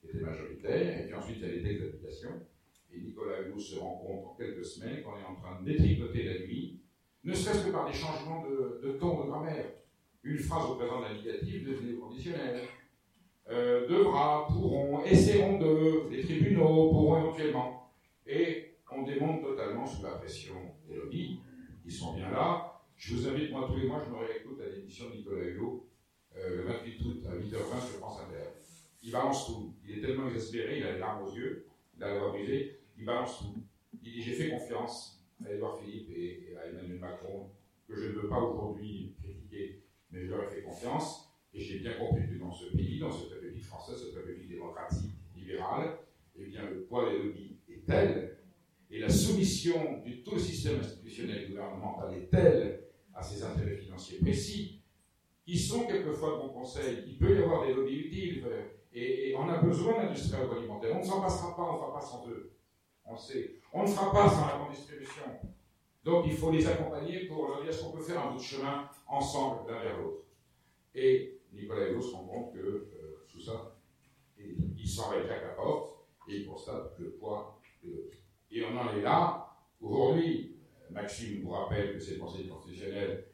qui 0.00 0.08
était, 0.08 0.20
majoritaire, 0.20 1.00
et 1.00 1.06
puis 1.06 1.14
ensuite 1.14 1.38
il 1.38 1.42
y 1.42 1.50
a 1.50 1.54
les 1.54 1.62
textes 1.62 1.82
d'application. 1.82 2.30
Et 2.92 3.00
Nicolas 3.00 3.40
Hulot 3.40 3.58
se 3.58 3.78
rend 3.78 3.96
compte 3.96 4.26
en 4.26 4.34
quelques 4.34 4.64
semaines 4.64 5.02
qu'on 5.02 5.16
est 5.16 5.24
en 5.24 5.34
train 5.34 5.60
de 5.60 5.64
détricoter 5.64 6.24
la 6.24 6.38
nuit, 6.40 6.80
ne 7.24 7.32
serait-ce 7.32 7.66
que 7.66 7.72
par 7.72 7.86
des 7.86 7.96
changements 7.96 8.44
de, 8.44 8.92
ton 9.00 9.24
de 9.24 9.30
grammaire. 9.30 9.64
Une 10.22 10.38
phrase 10.38 10.70
au 10.70 10.74
présent 10.74 11.02
indicatif 11.02 11.64
devenait 11.64 11.94
au 11.94 12.06
conditionnel. 12.06 12.60
Euh, 13.50 13.88
devra, 13.88 14.46
pourront, 14.48 15.02
essaieront 15.04 15.58
de, 15.58 16.10
les 16.10 16.22
tribunaux 16.22 16.90
pourront 16.90 17.18
éventuellement. 17.18 17.90
Et 18.26 18.76
on 18.90 19.02
démonte 19.02 19.42
totalement 19.42 19.86
sous 19.86 20.02
la 20.02 20.10
pression 20.10 20.54
des 20.86 20.96
lobbies, 20.96 21.40
qui 21.82 21.90
sont 21.90 22.14
bien 22.14 22.30
là. 22.30 22.71
Je 22.96 23.14
vous 23.14 23.28
invite, 23.28 23.50
moi, 23.50 23.68
tous 23.68 23.78
les 23.78 23.86
mois, 23.86 24.02
je 24.04 24.10
me 24.10 24.16
réécoute 24.16 24.60
à 24.60 24.68
l'émission 24.68 25.10
de 25.10 25.16
Nicolas 25.16 25.44
Hulot, 25.44 25.88
euh, 26.36 26.56
le 26.56 26.62
28 26.64 27.04
août 27.04 27.26
à 27.26 27.34
8h20 27.34 27.86
sur 27.86 27.98
France 27.98 28.20
Inter. 28.20 28.48
Il 29.02 29.10
balance 29.10 29.46
tout. 29.46 29.74
Il 29.84 29.98
est 29.98 30.00
tellement 30.00 30.28
exaspéré, 30.28 30.78
il 30.78 30.84
a 30.84 30.92
les 30.92 30.98
larmes 30.98 31.24
aux 31.24 31.34
yeux, 31.34 31.66
il 31.96 32.02
a 32.02 32.14
la 32.14 32.18
voix 32.20 32.30
brisée, 32.30 32.78
il 32.96 33.04
balance 33.04 33.38
tout. 33.38 33.62
Il 34.02 34.12
dit 34.12 34.22
J'ai 34.22 34.32
fait 34.32 34.50
confiance 34.50 35.24
à 35.44 35.52
Édouard 35.52 35.80
Philippe 35.80 36.10
et 36.10 36.54
à 36.56 36.68
Emmanuel 36.68 37.00
Macron, 37.00 37.50
que 37.88 37.96
je 37.96 38.08
ne 38.08 38.12
veux 38.12 38.28
pas 38.28 38.38
aujourd'hui 38.40 39.14
critiquer, 39.22 39.82
mais 40.10 40.24
je 40.24 40.30
leur 40.30 40.44
ai 40.44 40.54
fait 40.54 40.62
confiance. 40.62 41.28
Et 41.54 41.60
j'ai 41.60 41.80
bien 41.80 41.94
compris 41.94 42.26
que 42.28 42.38
dans 42.38 42.52
ce 42.52 42.66
pays, 42.74 42.98
dans 42.98 43.10
cette 43.10 43.30
République 43.30 43.64
française, 43.64 44.02
cette 44.02 44.14
République 44.14 44.48
démocratique, 44.48 45.10
libérale, 45.36 45.98
eh 46.38 46.46
bien, 46.46 46.70
le 46.70 46.84
poids 46.84 47.10
des 47.10 47.18
lobbies 47.18 47.58
est 47.68 47.84
tel, 47.84 48.38
et 48.90 48.98
la 48.98 49.08
soumission 49.08 50.00
du 50.04 50.22
tout 50.22 50.38
système 50.38 50.80
institutionnel 50.80 51.44
et 51.44 51.48
gouvernemental 51.48 52.14
est 52.14 52.30
telle 52.30 52.81
à 53.22 53.24
ces 53.24 53.44
intérêts 53.44 53.76
financiers 53.76 54.18
précis, 54.18 54.80
qui 55.46 55.56
sont 55.56 55.86
quelquefois 55.86 56.32
de 56.32 56.36
bon 56.36 56.48
conseil. 56.48 57.04
Il 57.06 57.18
peut 57.18 57.38
y 57.38 57.42
avoir 57.42 57.64
des 57.64 57.72
lobbies 57.72 58.00
utiles, 58.00 58.44
et, 58.92 59.34
on 59.38 59.48
a 59.48 59.58
besoin 59.58 60.02
d'industrie 60.02 60.40
agroalimentaire. 60.40 60.94
On 60.94 60.98
ne 60.98 61.04
s'en 61.04 61.20
passera 61.20 61.56
pas, 61.56 61.62
on 61.62 61.72
ne 61.74 61.78
fera 61.78 61.94
pas 61.94 62.00
sans 62.00 62.28
eux. 62.28 62.52
On 63.06 63.16
sait. 63.16 63.54
On 63.72 63.82
ne 63.82 63.86
fera 63.86 64.12
pas 64.12 64.28
sans 64.28 64.46
la 64.46 64.56
grande 64.58 64.72
distribution. 64.72 65.22
Donc 66.04 66.26
il 66.26 66.36
faut 66.36 66.50
les 66.50 66.66
accompagner 66.66 67.26
pour 67.26 67.48
leur 67.48 67.62
dire 67.62 67.70
est-ce 67.70 67.82
qu'on 67.82 67.92
peut 67.92 68.02
faire 68.02 68.20
un 68.20 68.32
bout 68.32 68.38
de 68.38 68.42
chemin 68.42 68.88
ensemble 69.06 69.70
l'un 69.70 69.82
vers 69.82 69.98
l'autre? 69.98 70.24
Et 70.94 71.40
Nicolas 71.52 71.88
Hulot 71.88 72.02
se 72.02 72.14
rend 72.14 72.24
compte 72.24 72.52
que 72.52 72.58
euh, 72.58 73.24
tout 73.30 73.40
ça, 73.40 73.76
il 74.38 74.88
s'en 74.88 75.12
avec 75.12 75.30
à 75.30 75.40
la 75.40 75.48
porte 75.54 75.94
et 76.28 76.38
il 76.38 76.46
constate 76.46 76.98
le 76.98 77.12
poids 77.12 77.60
de 77.84 77.90
l'autre. 77.90 78.16
Et 78.50 78.64
on 78.64 78.76
en 78.76 78.92
est 78.94 79.00
là. 79.00 79.48
Aujourd'hui, 79.80 80.56
Maxime 80.92 81.42
vous 81.42 81.50
rappelle 81.50 81.94
que 81.94 81.98
c'est 81.98 82.14
le 82.14 82.20
Conseil 82.20 82.48
constitutionnel 82.48 83.24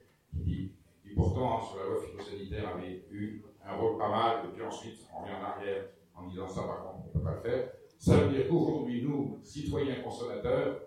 qui, 0.45 0.73
pourtant, 1.15 1.61
sur 1.61 1.79
la 1.79 1.87
loi 1.87 2.03
phytosanitaire, 2.03 2.77
avait 2.77 3.05
eu 3.11 3.43
un 3.65 3.77
rôle 3.77 3.99
pas 3.99 4.09
mal, 4.09 4.47
et 4.47 4.53
puis 4.53 4.62
ensuite 4.62 5.07
on 5.12 5.23
revient 5.23 5.35
en 5.35 5.45
arrière 5.45 5.85
en 6.15 6.27
disant 6.29 6.49
ça, 6.49 6.62
par 6.62 6.85
contre, 6.85 7.05
on 7.05 7.09
ne 7.09 7.12
peut 7.12 7.21
pas 7.21 7.35
le 7.35 7.41
faire. 7.41 7.71
Ça 7.99 8.17
veut 8.17 8.33
dire 8.33 8.49
qu'aujourd'hui, 8.49 9.03
nous, 9.03 9.41
citoyens 9.43 10.00
consommateurs, 10.03 10.81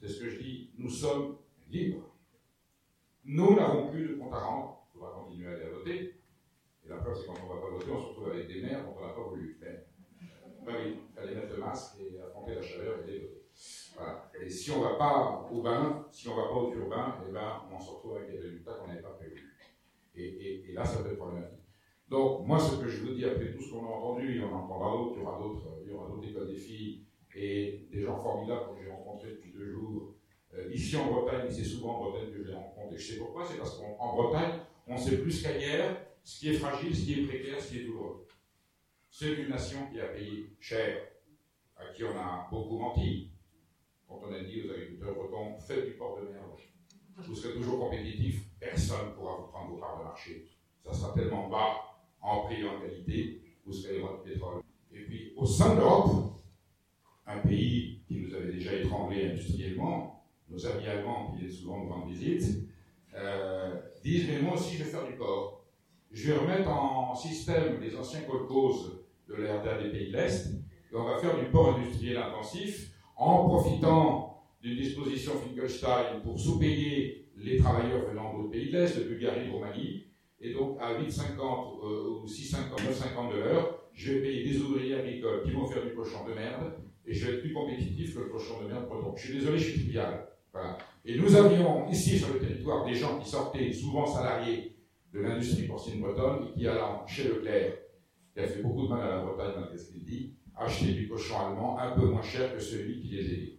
c'est 0.00 0.08
ce 0.08 0.20
que 0.20 0.28
je 0.28 0.38
dis, 0.38 0.70
nous 0.78 0.90
sommes 0.90 1.36
libres. 1.68 2.08
Nous 3.24 3.54
n'avons 3.54 3.88
plus 3.88 4.08
de 4.08 4.14
compte 4.14 4.32
à 4.32 4.40
rendre, 4.40 4.86
il 4.88 4.98
faudra 4.98 5.12
continuer 5.12 5.48
à 5.48 5.52
aller 5.52 5.70
voter, 5.70 6.14
et 6.84 6.88
la 6.88 6.96
preuve, 6.96 7.16
c'est 7.16 7.26
quand 7.26 7.34
on 7.42 7.48
ne 7.48 7.54
va 7.54 7.60
pas 7.60 7.70
voter, 7.70 7.90
on 7.90 8.00
se 8.00 8.08
retrouve 8.08 8.30
avec 8.30 8.48
des 8.48 8.62
maires 8.62 8.84
dont 8.84 8.94
on 8.98 9.06
n'a 9.06 9.12
pas 9.12 9.22
voulu. 9.22 9.58
Mais, 9.60 9.86
ben 10.64 10.74
oui, 10.84 10.98
fallait 11.14 11.34
mettre 11.34 11.54
le 11.54 11.60
masque 11.60 11.98
et 12.00 12.20
affronter 12.20 12.54
la 12.54 12.62
chaleur 12.62 12.98
et 13.06 13.10
les 13.10 13.18
voter. 13.20 13.41
Et 14.40 14.50
si 14.50 14.70
on 14.70 14.78
ne 14.78 14.84
va 14.84 14.94
pas 14.94 15.48
au 15.52 15.62
bain, 15.62 16.06
si 16.10 16.28
on 16.28 16.36
ne 16.36 16.40
va 16.42 16.48
pas 16.48 16.54
au 16.54 16.72
urbain, 16.74 17.16
eh 17.28 17.32
ben, 17.32 17.62
on 17.72 17.78
se 17.78 17.90
retrouve 17.90 18.16
avec 18.16 18.30
des 18.30 18.38
résultats 18.38 18.72
qu'on 18.72 18.88
n'avait 18.88 19.02
pas 19.02 19.10
prévus. 19.10 19.56
Et, 20.14 20.72
là, 20.72 20.84
ça 20.84 21.02
peut 21.02 21.10
être 21.10 21.16
problématique. 21.16 21.60
Donc, 22.08 22.46
moi, 22.46 22.58
ce 22.58 22.76
que 22.76 22.88
je 22.88 23.04
vous 23.04 23.14
dis, 23.14 23.24
après 23.24 23.52
tout 23.52 23.62
ce 23.62 23.70
qu'on 23.70 23.86
a 23.86 23.88
entendu, 23.88 24.34
il 24.34 24.40
y 24.40 24.44
en 24.44 24.52
aura 24.52 24.90
d'autres, 24.90 25.16
il 25.82 25.90
y 25.90 25.94
aura 25.94 26.08
d'autres 26.08 26.28
écoles 26.28 26.48
des 26.48 26.56
filles 26.56 27.04
et 27.34 27.88
des 27.90 28.02
gens 28.02 28.18
formidables 28.18 28.76
que 28.76 28.82
j'ai 28.82 28.90
rencontrés 28.90 29.30
depuis 29.30 29.52
deux 29.52 29.70
jours. 29.70 30.14
Euh, 30.54 30.70
ici 30.72 30.96
en 30.96 31.06
Bretagne, 31.06 31.50
c'est 31.50 31.64
souvent 31.64 31.96
en 31.96 32.10
Bretagne 32.10 32.30
que 32.30 32.42
je 32.42 32.48
les 32.48 32.54
rencontre. 32.54 32.94
Et 32.94 32.98
je 32.98 33.12
sais 33.12 33.18
pourquoi, 33.18 33.44
c'est 33.44 33.56
parce 33.56 33.78
qu'en 33.78 34.14
Bretagne, 34.14 34.60
on 34.86 34.96
sait 34.96 35.18
plus 35.18 35.42
qu'ailleurs 35.42 35.96
ce 36.22 36.40
qui 36.40 36.50
est 36.50 36.54
fragile, 36.54 36.94
ce 36.94 37.04
qui 37.04 37.20
est 37.20 37.26
précaire, 37.26 37.60
ce 37.60 37.70
qui 37.70 37.78
est 37.78 37.84
douloureux. 37.84 38.26
C'est 39.10 39.32
une 39.32 39.48
nation 39.48 39.86
qui 39.90 40.00
a 40.00 40.06
payé 40.06 40.52
cher, 40.60 41.08
à 41.76 41.86
qui 41.86 42.04
on 42.04 42.16
a 42.18 42.48
beaucoup 42.50 42.78
menti. 42.78 43.31
Quand 44.20 44.28
on 44.28 44.34
a 44.34 44.40
dit 44.40 44.62
aux 44.62 44.70
agriculteurs 44.70 45.14
bretons, 45.14 45.58
faites 45.58 45.86
du 45.86 45.92
port 45.92 46.18
de 46.20 46.28
merde, 46.28 46.44
vous 47.16 47.34
serez 47.34 47.54
toujours 47.54 47.78
compétitif, 47.78 48.44
personne 48.58 49.08
ne 49.08 49.12
pourra 49.12 49.36
vous 49.36 49.46
prendre 49.48 49.70
vos 49.72 49.78
parts 49.78 49.98
de 49.98 50.04
marché. 50.04 50.46
Ça 50.84 50.92
sera 50.92 51.14
tellement 51.14 51.48
bas 51.48 51.76
en 52.20 52.42
prix 52.42 52.62
et 52.62 52.68
en 52.68 52.80
qualité, 52.80 53.42
vous 53.64 53.72
serez 53.72 54.00
rois 54.00 54.22
de 54.22 54.30
pétrole. 54.30 54.62
Et 54.92 55.04
puis, 55.04 55.32
au 55.36 55.46
sein 55.46 55.74
de 55.74 55.80
l'Europe, 55.80 56.34
un 57.26 57.38
pays 57.38 58.02
qui 58.06 58.20
nous 58.20 58.34
avait 58.34 58.52
déjà 58.52 58.74
étranglés 58.74 59.30
industriellement, 59.30 60.24
nos 60.50 60.66
amis 60.66 60.86
allemands 60.86 61.32
qui 61.32 61.50
souvent 61.50 61.82
nous 61.82 61.88
rendent 61.88 62.10
visite, 62.10 62.68
euh, 63.14 63.80
disent 64.02 64.28
Mais 64.28 64.42
moi 64.42 64.54
aussi, 64.54 64.76
je 64.76 64.84
vais 64.84 64.90
faire 64.90 65.06
du 65.06 65.14
porc 65.14 65.62
je 66.12 66.30
vais 66.30 66.38
remettre 66.38 66.68
en 66.68 67.14
système 67.14 67.80
les 67.80 67.96
anciens 67.96 68.20
colcos 68.22 69.02
de 69.28 69.34
l'RDA 69.34 69.82
des 69.82 69.90
pays 69.90 70.08
de 70.08 70.16
l'Est, 70.16 70.48
et 70.92 70.94
on 70.94 71.04
va 71.04 71.16
faire 71.18 71.38
du 71.38 71.46
port 71.46 71.76
industriel 71.76 72.18
intensif 72.18 72.91
en 73.16 73.48
profitant 73.48 74.42
d'une 74.62 74.76
disposition 74.76 75.32
Finkelstein 75.32 76.20
pour 76.22 76.38
sous-payer 76.38 77.28
les 77.36 77.56
travailleurs 77.56 78.08
venant 78.08 78.36
d'autres 78.36 78.50
pays 78.50 78.70
de 78.70 78.72
l'Est, 78.72 78.98
de 78.98 79.04
Bulgarie, 79.04 79.46
de 79.46 79.52
Roumanie, 79.52 80.04
et 80.40 80.52
donc 80.52 80.78
à 80.80 80.94
8,50 80.94 81.20
euh, 81.84 82.22
ou 82.22 82.26
6,50, 82.26 82.76
9,50 82.76 83.32
de 83.32 83.38
l'heure, 83.38 83.78
je 83.92 84.12
vais 84.12 84.20
payer 84.20 84.52
des 84.52 84.60
ouvriers 84.60 84.94
agricoles 84.94 85.42
qui 85.44 85.50
vont 85.50 85.66
faire 85.66 85.84
du 85.84 85.94
cochon 85.94 86.24
de 86.28 86.34
merde, 86.34 86.72
et 87.06 87.12
je 87.12 87.26
vais 87.26 87.34
être 87.34 87.40
plus 87.42 87.52
compétitif 87.52 88.14
que 88.14 88.20
le 88.20 88.26
cochon 88.26 88.62
de 88.62 88.68
merde 88.68 88.86
breton. 88.86 89.14
Je 89.16 89.26
suis 89.26 89.38
désolé, 89.38 89.58
je 89.58 89.70
suis 89.70 89.80
trivial. 89.80 90.28
Et 91.04 91.16
nous 91.16 91.34
avions 91.34 91.88
ici 91.88 92.18
sur 92.18 92.32
le 92.32 92.38
territoire 92.38 92.84
des 92.84 92.94
gens 92.94 93.18
qui 93.18 93.28
sortaient, 93.28 93.72
souvent 93.72 94.06
salariés, 94.06 94.76
de 95.12 95.20
l'industrie 95.20 95.66
porcine 95.66 96.00
bretonne 96.00 96.48
et 96.48 96.52
qui 96.58 96.66
allant 96.66 97.06
chez 97.06 97.24
Leclerc, 97.24 97.74
qui 98.32 98.40
a 98.40 98.46
fait 98.46 98.62
beaucoup 98.62 98.84
de 98.84 98.88
mal 98.88 99.02
à 99.02 99.16
la 99.16 99.22
Bretagne 99.22 99.52
malgré 99.56 99.76
ce 99.76 99.92
qu'il 99.92 100.04
dit, 100.04 100.34
acheter 100.56 100.92
du 100.92 101.08
cochon 101.08 101.38
allemand 101.38 101.78
un 101.78 101.92
peu 101.92 102.06
moins 102.06 102.22
cher 102.22 102.54
que 102.54 102.60
celui 102.60 103.00
qui 103.00 103.08
les 103.08 103.24
aidait. 103.32 103.58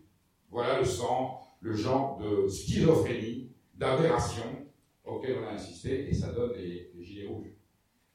Voilà 0.49 0.79
le 0.79 0.85
sang, 0.85 1.41
le 1.61 1.73
genre 1.73 2.19
de 2.19 2.47
schizophrénie, 2.47 3.51
d'aberration 3.75 4.43
auquel 5.03 5.37
on 5.41 5.47
a 5.47 5.53
insisté, 5.53 6.07
et 6.09 6.13
ça 6.13 6.31
donne 6.31 6.53
les, 6.57 6.91
gilets 7.01 7.27
rouges. 7.27 7.51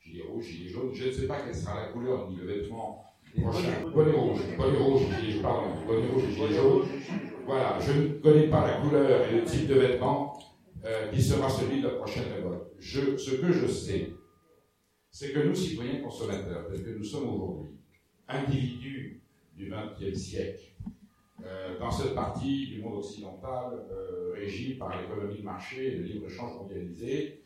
Gilets 0.01 0.23
rouges, 0.23 0.47
gilets 0.47 0.71
jaunes, 0.71 0.95
je 0.95 1.09
ne 1.09 1.13
sais 1.13 1.27
pas 1.27 1.41
quelle 1.41 1.55
sera 1.55 1.81
la 1.81 1.89
couleur 1.89 2.31
ni 2.31 2.37
le 2.37 2.47
vêtement 2.47 3.05
prochain. 3.43 3.91
Bonnet 3.93 4.13
rouge, 4.13 4.41
bonnet 4.57 4.79
rouge, 4.79 5.03
pardon, 5.43 5.71
bonnet 5.87 6.09
rouge 6.09 6.25
et 6.25 6.33
gilets 6.33 6.55
jaunes. 6.55 6.87
Voilà, 7.45 7.79
je 7.81 7.93
ne 7.93 8.09
connais 8.21 8.49
pas 8.49 8.67
la 8.67 8.81
couleur 8.81 9.29
et 9.29 9.35
le 9.35 9.45
type 9.45 9.67
de 9.67 9.75
vêtement, 9.75 10.39
euh, 10.85 11.11
qui 11.11 11.21
sera 11.21 11.49
celui 11.51 11.83
de 11.83 11.89
la 11.89 11.95
prochaine 11.95 12.33
révolte. 12.33 12.69
Je, 12.79 13.17
ce 13.17 13.33
que 13.33 13.53
je 13.53 13.67
sais, 13.67 14.13
c'est 15.11 15.33
que 15.33 15.41
nous, 15.41 15.55
citoyens 15.55 16.01
consommateurs, 16.01 16.69
tels 16.69 16.85
que 16.85 16.91
nous 16.91 17.05
sommes 17.05 17.29
aujourd'hui, 17.29 17.78
individus 18.29 19.21
du 19.57 19.71
XXe 19.71 20.19
siècle, 20.19 20.73
euh, 21.45 21.79
dans 21.79 21.91
cette 21.91 22.15
partie 22.15 22.67
du 22.69 22.83
monde 22.83 22.99
occidental 22.99 23.87
euh, 23.91 24.33
régie 24.35 24.75
par 24.75 25.01
l'économie 25.01 25.39
de 25.39 25.45
marché 25.45 25.87
et 25.87 25.97
le 25.97 26.03
libre-échange 26.05 26.57
mondialisé, 26.57 27.43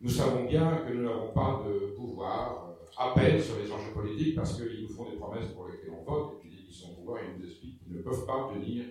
nous 0.00 0.10
savons 0.10 0.44
bien 0.44 0.84
que 0.86 0.92
nous 0.92 1.02
n'avons 1.02 1.32
pas 1.32 1.64
de 1.66 1.94
pouvoir 1.96 2.74
à 2.96 3.14
peine 3.14 3.40
sur 3.40 3.58
les 3.58 3.70
enjeux 3.70 3.92
politiques 3.92 4.36
parce 4.36 4.56
qu'ils 4.56 4.82
nous 4.82 4.88
font 4.88 5.10
des 5.10 5.16
promesses 5.16 5.48
pour 5.48 5.68
lesquelles 5.68 5.90
on 5.90 6.04
vote, 6.04 6.34
et 6.34 6.40
puis 6.40 6.66
ils 6.68 6.74
sont 6.74 6.92
au 6.92 6.94
pouvoir 6.94 7.22
et 7.22 7.26
ils 7.34 7.40
nous 7.40 7.48
expliquent 7.48 7.82
qu'ils 7.82 7.94
ne 7.94 8.02
peuvent 8.02 8.26
pas 8.26 8.50
tenir 8.52 8.84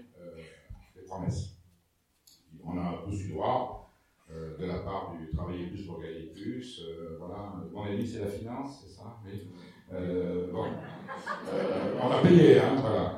les 0.95 1.01
promesses 1.03 1.57
on 2.67 2.77
a 2.77 3.01
tous 3.05 3.25
eu 3.25 3.29
droit 3.29 3.89
euh, 4.29 4.57
de 4.57 4.65
la 4.65 4.79
part 4.79 5.15
du 5.17 5.29
travailler 5.29 5.67
plus 5.67 5.85
pour 5.85 6.01
gagner 6.01 6.27
plus. 6.27 6.83
Euh, 6.83 7.15
voilà, 7.17 7.53
mon 7.71 7.83
ami, 7.83 8.05
c'est 8.05 8.19
la 8.19 8.27
finance, 8.27 8.83
c'est 8.83 8.93
ça? 8.93 9.19
Euh, 9.93 10.51
on 12.01 12.11
a 12.11 12.21
payé, 12.21 12.59
hein, 12.59 12.75
voilà. 12.81 13.17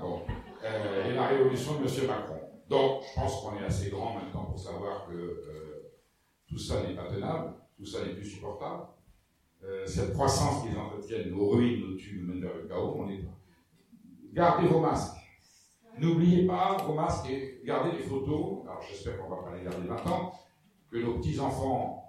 et 1.08 1.14
la 1.14 1.28
révolution 1.28 1.74
de 1.80 1.88
M. 1.88 2.08
Macron. 2.08 2.40
Donc, 2.70 3.02
je 3.02 3.20
pense 3.20 3.42
qu'on 3.42 3.58
est 3.58 3.66
assez 3.66 3.90
grand 3.90 4.14
maintenant 4.14 4.46
pour 4.46 4.60
savoir 4.60 5.08
que 5.08 5.14
euh, 5.14 5.92
tout 6.48 6.60
ça 6.60 6.84
n'est 6.84 6.96
pas 6.96 7.08
tenable, 7.08 7.56
tout 7.76 7.86
ça 7.86 8.06
n'est 8.06 8.14
plus 8.14 8.26
supportable. 8.26 8.84
Euh, 9.64 9.86
cette 9.88 10.14
croissance 10.14 10.64
qu'ils 10.64 10.78
entretiennent 10.78 11.32
nous 11.32 11.50
ruine, 11.50 11.82
nous 11.82 11.96
tue, 11.96 12.22
nous 12.22 12.34
mène 12.34 12.42
vers 12.42 12.56
le 12.56 12.68
chaos. 12.68 12.96
On 12.98 13.10
est... 13.10 13.26
Gardez 14.34 14.68
vos 14.68 14.80
masques. 14.80 15.18
N'oubliez 15.98 16.46
pas 16.46 16.78
vos 16.86 16.94
masques 16.94 17.30
et 17.30 17.62
gardez 17.66 17.98
les 17.98 18.04
photos. 18.04 18.64
Alors, 18.66 18.82
j'espère 18.88 19.18
qu'on 19.18 19.30
ne 19.32 19.36
va 19.36 19.50
pas 19.50 19.58
les 19.58 19.64
garder 19.64 19.88
maintenant. 19.88 20.32
Que 20.92 20.98
nos 20.98 21.16
petits-enfants, 21.16 22.09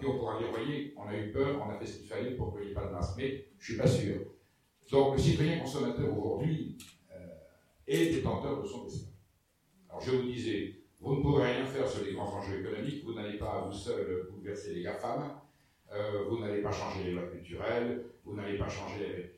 qui 0.00 0.06
on 0.06 0.18
pourra 0.18 0.38
dire, 0.38 0.48
voyez, 0.50 0.94
on 0.96 1.08
a 1.08 1.16
eu 1.16 1.30
peur, 1.30 1.62
on 1.64 1.70
a 1.70 1.78
fait 1.78 1.86
ce 1.86 1.98
qu'il 1.98 2.08
fallait 2.08 2.32
pour 2.32 2.52
qu'il 2.52 2.66
n'y 2.66 2.72
ait 2.72 2.74
pas 2.74 2.86
de 2.86 2.92
masque. 2.92 3.14
Mais 3.16 3.44
je 3.58 3.72
ne 3.72 3.76
suis 3.76 3.76
pas 3.76 3.86
sûr. 3.86 4.16
Donc, 4.90 5.16
le 5.16 5.22
citoyen 5.22 5.60
consommateur 5.60 6.18
aujourd'hui, 6.18 6.76
et 7.90 8.10
détenteur 8.10 8.62
de 8.62 8.66
son 8.66 8.84
destin. 8.84 9.08
Alors 9.88 10.00
je 10.00 10.12
vous 10.12 10.22
disais, 10.22 10.76
vous 11.00 11.16
ne 11.16 11.22
pourrez 11.22 11.52
rien 11.54 11.64
faire 11.64 11.88
sur 11.88 12.04
les 12.04 12.12
grands 12.12 12.32
enjeux 12.36 12.60
économiques, 12.60 13.04
vous 13.04 13.14
n'allez 13.14 13.36
pas 13.36 13.50
à 13.50 13.60
vous 13.66 13.72
seul 13.72 14.28
bouleverser 14.30 14.74
les 14.74 14.82
GAFAM, 14.82 15.28
euh, 15.92 16.24
vous 16.28 16.38
n'allez 16.38 16.62
pas 16.62 16.70
changer 16.70 17.02
les 17.02 17.12
lois 17.12 17.26
culturelles, 17.26 18.04
vous 18.24 18.36
n'allez 18.36 18.56
pas 18.56 18.68
changer 18.68 19.32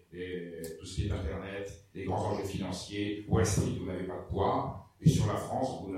tout 0.78 0.85
ce 0.85 0.97
qui 0.97 1.09
est 1.09 1.11
Internet, 1.11 1.87
les 1.95 2.04
grands 2.04 2.33
enjeux 2.33 2.45
financiers, 2.45 3.25
Wall 3.26 3.47
Street, 3.47 3.73
vous 3.78 3.87
n'avez 3.87 4.04
pas 4.04 4.19
de 4.19 4.28
poids, 4.28 4.81
et 5.02 5.09
sur 5.09 5.26
la 5.26 5.35
France, 5.35 5.82
vous, 5.82 5.92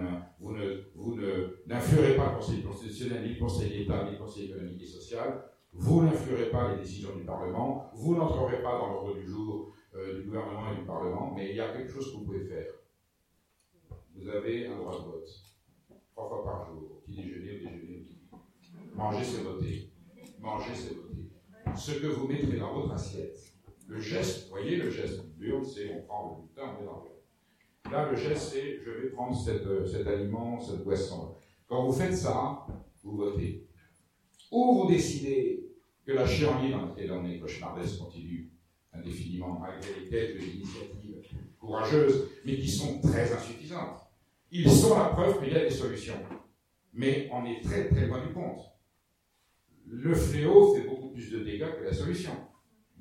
ne, 0.52 1.56
n'influerez 1.66 2.16
pas 2.16 2.30
le 2.30 2.36
Conseil 2.38 2.62
constitutionnel, 2.62 3.22
ni 3.22 3.34
le 3.34 3.40
Conseil 3.40 3.70
d'État, 3.70 4.04
ni 4.04 4.12
le 4.12 4.18
Conseil 4.18 4.46
économique 4.46 4.82
et 4.82 4.86
social, 4.86 5.44
vous 5.72 6.02
n'influerez 6.02 6.50
pas 6.50 6.72
les 6.72 6.80
décisions 6.80 7.14
du 7.14 7.24
Parlement, 7.24 7.90
vous 7.94 8.16
n'entrerez 8.16 8.62
pas 8.62 8.78
dans 8.78 8.88
l'ordre 8.88 9.14
du 9.14 9.26
jour 9.26 9.74
euh, 9.94 10.20
du 10.20 10.22
gouvernement 10.22 10.72
et 10.72 10.80
du 10.80 10.86
Parlement, 10.86 11.32
mais 11.36 11.50
il 11.50 11.56
y 11.56 11.60
a 11.60 11.72
quelque 11.72 11.92
chose 11.92 12.12
que 12.12 12.16
vous 12.16 12.24
pouvez 12.24 12.44
faire. 12.44 12.72
Vous 14.16 14.28
avez 14.28 14.68
un 14.68 14.76
droit 14.78 14.98
de 14.98 15.04
vote, 15.04 15.28
trois 16.12 16.28
fois 16.28 16.44
par 16.44 16.66
jour, 16.66 17.02
petit 17.04 17.16
déjeuner, 17.16 17.56
au 17.56 17.58
déjeuner, 17.58 18.08
au. 18.32 18.96
Manger, 18.96 19.24
c'est 19.24 19.42
voter. 19.42 19.90
Manger, 20.38 20.72
c'est 20.74 20.94
voter. 20.94 21.30
Ce 21.76 21.92
que 22.00 22.06
vous 22.06 22.28
mettrez 22.28 22.56
dans 22.56 22.72
votre 22.72 22.92
assiette, 22.92 23.38
le 23.86 24.00
geste, 24.00 24.48
voyez 24.48 24.76
le 24.76 24.88
geste, 24.88 25.20
l'urne, 25.38 25.64
c'est 25.64 25.92
on 25.94 26.02
prend 26.02 26.30
le 26.30 26.42
bulletin, 26.42 26.76
on 26.76 26.80
met 26.80 26.86
dans 26.86 27.04
le 27.04 27.10
Là, 27.94 28.10
le 28.10 28.16
geste, 28.16 28.54
c'est 28.54 28.80
je 28.84 28.90
vais 28.90 29.08
prendre 29.10 29.38
euh, 29.48 29.86
cet 29.86 30.08
aliment, 30.08 30.58
cette 30.58 30.82
boisson. 30.82 31.36
Quand 31.68 31.86
vous 31.86 31.92
faites 31.92 32.16
ça, 32.16 32.66
vous 33.04 33.16
votez. 33.16 33.68
Ou 34.50 34.80
vous 34.82 34.88
décidez 34.88 35.70
que 36.04 36.10
la 36.10 36.26
chienlit 36.26 36.72
dans 36.72 36.86
laquelle 36.86 37.12
on 37.12 37.24
est 37.24 37.38
cauchemardesque 37.38 38.00
continue 38.00 38.50
indéfiniment, 38.92 39.60
malgré 39.60 40.00
les 40.00 40.08
quelques 40.08 40.42
initiatives 40.42 41.22
courageuses, 41.56 42.30
mais 42.44 42.56
qui 42.56 42.68
sont 42.68 43.00
très 43.00 43.32
insuffisantes. 43.32 44.00
Ils 44.50 44.68
sont 44.68 44.98
la 44.98 45.10
preuve 45.10 45.38
qu'il 45.38 45.52
y 45.52 45.56
a 45.56 45.60
des 45.60 45.70
solutions. 45.70 46.18
Mais 46.92 47.28
on 47.32 47.46
est 47.46 47.62
très 47.62 47.88
très 47.88 48.08
loin 48.08 48.26
du 48.26 48.32
compte. 48.32 48.60
Le 49.86 50.12
fléau 50.16 50.74
fait 50.74 50.82
beaucoup 50.82 51.10
plus 51.10 51.30
de 51.30 51.44
dégâts 51.44 51.72
que 51.78 51.84
la 51.84 51.92
solution, 51.92 52.32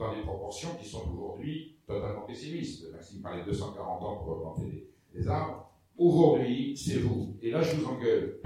dans 0.03 0.15
des 0.15 0.22
proportions 0.22 0.69
qui 0.79 0.88
sont 0.88 1.10
aujourd'hui 1.12 1.77
totalement 1.88 2.22
pessimistes. 2.22 2.91
Maxime 2.91 3.22
parlait 3.22 3.41
de 3.41 3.48
240 3.48 4.03
ans 4.03 4.15
pour 4.17 4.38
augmenter 4.38 4.89
les, 5.13 5.27
arbres. 5.27 5.69
Aujourd'hui, 5.98 6.75
c'est 6.75 7.00
vous. 7.00 7.38
Et 7.41 7.51
là, 7.51 7.62
je 7.62 7.75
vous 7.75 7.86
engueule. 7.86 8.41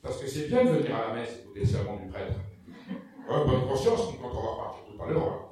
Parce 0.00 0.20
que 0.20 0.26
c'est 0.26 0.48
bien 0.48 0.64
de 0.64 0.70
venir 0.70 0.94
à 0.94 1.08
la 1.08 1.14
messe 1.14 1.40
écouter 1.40 1.60
le 1.60 1.66
sermon 1.66 1.96
du 1.96 2.08
prêtre. 2.08 2.34
bonne 3.28 3.68
conscience, 3.68 4.00
quand 4.20 4.30
on 4.30 4.56
va 4.56 4.64
partir 4.64 4.84
tout 4.84 5.02
à 5.02 5.10
l'heure, 5.10 5.48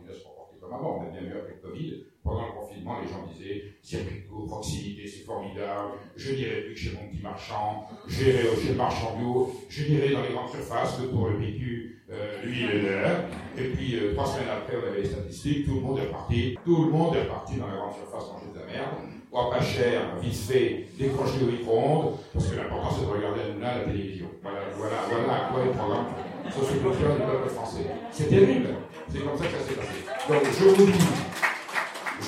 on 0.72 1.02
a 1.02 1.10
bien 1.10 1.20
vu 1.20 1.32
avec 1.32 1.62
le 1.62 1.68
Covid, 1.68 2.04
pendant 2.30 2.46
le 2.46 2.52
confinement, 2.52 2.96
les 3.02 3.08
gens 3.08 3.26
disaient 3.26 3.64
circuit 3.82 4.22
court, 4.22 4.46
proximité, 4.46 5.02
c'est 5.08 5.24
formidable, 5.24 5.98
je 6.16 6.32
n'irai 6.32 6.62
plus 6.62 6.74
que 6.74 6.78
chez 6.78 6.92
mon 6.92 7.08
petit 7.08 7.22
marchand, 7.22 7.88
j'irai 8.06 8.44
chez 8.62 8.68
le 8.68 8.74
marchand 8.74 9.16
bio, 9.18 9.52
je 9.68 9.82
n'irai 9.88 10.10
dans 10.10 10.22
les 10.22 10.32
grandes 10.32 10.50
surfaces 10.50 10.96
que 10.96 11.06
pour 11.06 11.26
le 11.26 11.38
PQ, 11.38 11.98
euh, 12.12 12.42
lui 12.44 12.62
et 12.62 12.82
l'heure. 12.82 13.24
Et 13.58 13.64
puis, 13.70 13.96
euh, 13.96 14.14
trois 14.14 14.26
semaines 14.26 14.48
après, 14.48 14.76
on 14.76 14.92
avait 14.92 15.02
les 15.02 15.08
statistiques, 15.08 15.66
tout 15.66 15.74
le 15.74 15.80
monde 15.80 15.98
est 15.98 16.06
reparti, 16.06 16.56
tout 16.64 16.84
le 16.84 16.90
monde 16.92 17.16
est 17.16 17.22
reparti 17.22 17.56
dans 17.56 17.66
la 17.66 17.74
grande 17.74 17.94
surface 17.94 18.30
manger 18.30 18.46
de 18.54 18.60
la 18.60 18.66
merde, 18.66 18.94
ou 19.32 19.50
pas 19.50 19.60
cher, 19.60 20.16
vite 20.22 20.34
fait, 20.34 20.86
décrocher 20.98 21.42
au 21.42 21.50
micro-ondes, 21.50 22.14
parce 22.32 22.46
que 22.46 22.56
l'important 22.56 22.90
c'est 22.94 23.06
de 23.06 23.10
regarder 23.10 23.40
à 23.60 23.78
la 23.78 23.84
télévision. 23.84 24.26
Voilà, 24.42 24.60
voilà, 24.76 24.96
voilà 25.10 25.34
à 25.34 25.50
quoi 25.50 25.62
est 25.62 25.66
le 25.66 25.72
programme 25.72 26.06
du 26.44 27.22
peuple 27.22 27.48
français. 27.50 27.86
C'est 28.12 28.28
terrible. 28.28 28.68
C'est 29.08 29.18
comme 29.18 29.36
ça 29.36 29.44
que 29.44 29.50
ça 29.50 29.68
s'est 29.68 29.74
passé. 29.74 30.06
Donc 30.28 30.42
je 30.44 30.64
vous 30.64 30.86
dis, 30.86 31.04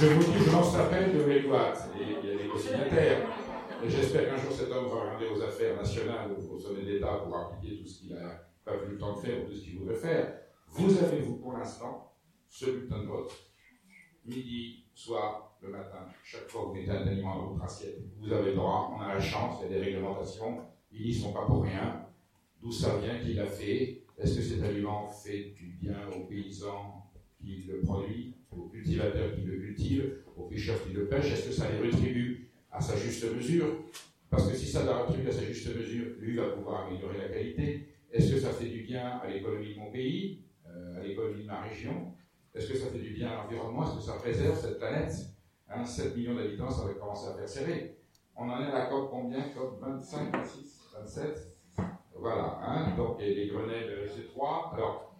je 0.03 0.09
vous 0.09 0.33
dis, 0.33 0.45
je 0.45 0.51
lance 0.51 0.77
l'appel 0.77 1.13
de 1.13 1.21
et 1.21 1.45
il 2.03 2.29
y 2.29 2.33
a 2.33 2.37
des 2.37 2.49
co-signataires, 2.49 3.25
et 3.85 3.89
j'espère 3.89 4.29
qu'un 4.29 4.37
jour 4.37 4.51
cet 4.51 4.73
homme 4.73 4.87
va 4.87 5.01
regarder 5.01 5.29
aux 5.29 5.41
affaires 5.41 5.77
nationales, 5.77 6.33
au 6.33 6.59
sommet 6.59 6.83
d'État, 6.83 7.21
pour 7.25 7.37
appliquer 7.37 7.79
tout 7.79 7.87
ce 7.87 8.01
qu'il 8.01 8.15
n'a 8.15 8.49
pas 8.65 8.75
eu 8.75 8.91
le 8.91 8.99
temps 8.99 9.15
de 9.15 9.21
faire 9.21 9.43
ou 9.43 9.47
tout 9.47 9.55
ce 9.55 9.63
qu'il 9.63 9.79
voudrait 9.79 9.95
faire. 9.95 10.41
Vous 10.67 10.99
avez, 10.99 11.21
vous, 11.21 11.37
pour 11.37 11.53
l'instant, 11.53 12.17
ce 12.49 12.67
bulletin 12.67 12.99
de 12.99 13.07
vote, 13.07 13.33
midi, 14.25 14.87
soir, 14.93 15.57
le 15.61 15.69
matin, 15.69 16.09
chaque 16.25 16.49
fois 16.49 16.63
que 16.63 16.67
vous 16.67 16.75
mettez 16.75 16.91
un 16.91 17.07
aliment 17.07 17.37
dans 17.37 17.47
votre 17.53 17.65
assiette, 17.65 18.01
vous 18.19 18.33
avez 18.33 18.55
droit, 18.55 18.91
on 18.97 19.01
a 19.01 19.15
la 19.15 19.21
chance, 19.21 19.61
il 19.61 19.71
y 19.71 19.75
a 19.77 19.79
des 19.79 19.85
réglementations, 19.85 20.63
ils 20.91 21.07
n'y 21.07 21.15
sont 21.15 21.33
pas 21.33 21.47
pour 21.47 21.63
rien, 21.63 22.07
d'où 22.61 22.73
ça 22.73 22.97
vient, 22.97 23.21
qui 23.21 23.35
l'a 23.35 23.47
fait, 23.47 24.03
est-ce 24.19 24.37
que 24.37 24.43
cet 24.43 24.65
aliment 24.65 25.07
fait 25.07 25.55
du 25.57 25.79
bien 25.81 26.09
aux 26.09 26.25
paysans 26.25 27.02
qui 27.45 27.65
le 27.69 27.81
produisent, 27.81 28.35
aux 28.51 28.69
cultivateurs 28.69 29.35
qui 29.35 29.43
le 29.43 29.59
cultivent, 29.59 30.17
aux 30.37 30.45
pêcheurs 30.45 30.83
qui 30.87 30.93
le 30.93 31.07
pêchent 31.07 31.33
Est-ce 31.33 31.47
que 31.49 31.53
ça 31.53 31.71
les 31.71 31.87
retribue 31.87 32.51
à 32.71 32.81
sa 32.81 32.97
juste 32.97 33.25
mesure? 33.35 33.67
Parce 34.31 34.49
que 34.49 34.57
si 34.57 34.67
ça 34.67 34.85
la 34.85 34.99
retribue 34.99 35.29
à 35.29 35.33
sa 35.33 35.45
juste 35.45 35.75
mesure, 35.77 36.07
lui 36.21 36.37
va 36.37 36.51
pouvoir 36.51 36.87
améliorer 36.87 37.19
la 37.19 37.29
qualité. 37.29 37.89
Est-ce 38.11 38.33
que 38.33 38.41
ça 38.41 38.51
fait 38.51 38.69
du 38.69 38.83
bien 38.83 39.21
à 39.23 39.29
l'économie 39.29 39.75
de 39.75 39.79
mon 39.79 39.91
pays, 39.91 40.43
euh, 40.67 41.01
à 41.01 41.03
l'économie 41.03 41.43
de 41.43 41.49
ma 41.49 41.63
région? 41.63 42.13
Est-ce 42.55 42.71
que 42.71 42.77
ça 42.77 42.87
fait 42.87 42.99
du 42.99 43.11
bien 43.11 43.31
à 43.31 43.43
l'environnement? 43.43 43.85
Est-ce 43.85 43.97
que 43.97 44.03
ça 44.03 44.19
préserve 44.19 44.59
cette 44.59 44.79
planète? 44.79 45.13
7 45.13 46.07
hein, 46.07 46.17
millions 46.17 46.35
d'habitants, 46.35 46.71
ça 46.71 46.85
va 46.85 46.93
commencer 46.95 47.29
à 47.29 47.47
faire. 47.47 47.89
On 48.37 48.49
en 48.49 48.61
est 48.61 48.67
à 48.67 48.79
la 48.79 48.87
COP 48.87 49.11
combien? 49.11 49.41
COP 49.55 49.81
25, 49.81 50.37
26, 50.37 50.81
27 50.99 51.53
voilà, 52.23 52.61
hein, 52.63 52.97
donc 52.97 53.21
les 53.21 53.49
Grenelles, 53.49 54.09
c'est 54.15 54.29
3. 54.29 54.75
Alors, 54.75 55.12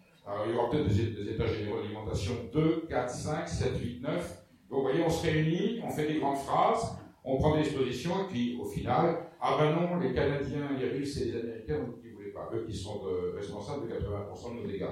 il 0.45 0.53
y 0.53 0.57
aura 0.57 0.69
peut-être 0.69 0.87
des, 0.87 1.31
états 1.31 1.47
généraux 1.47 1.81
d'alimentation 1.81 2.33
2, 2.51 2.85
4, 2.89 3.09
5, 3.09 3.47
7, 3.47 3.79
8, 3.79 4.01
9. 4.01 4.43
Donc, 4.69 4.79
vous 4.79 4.81
voyez, 4.83 5.03
on 5.03 5.09
se 5.09 5.25
réunit, 5.25 5.81
on 5.83 5.89
fait 5.89 6.07
des 6.07 6.19
grandes 6.19 6.37
phrases, 6.37 6.97
on 7.23 7.37
prend 7.37 7.55
des 7.55 7.61
expositions, 7.61 8.23
et 8.23 8.27
puis 8.31 8.57
au 8.59 8.65
final, 8.65 9.17
ah 9.39 9.57
ben 9.59 9.75
non, 9.75 9.99
les 9.99 10.13
Canadiens, 10.13 10.69
les 10.79 10.89
Russes 10.89 11.21
et 11.21 11.25
les 11.25 11.39
Américains, 11.39 11.85
qui 12.01 12.07
ne 12.07 12.13
voulaient 12.13 12.31
pas, 12.31 12.49
eux 12.53 12.65
qui 12.65 12.75
sont 12.75 13.01
responsables 13.35 13.87
de 13.87 13.93
80% 13.93 14.55
de 14.55 14.61
nos 14.61 14.67
dégâts. 14.67 14.85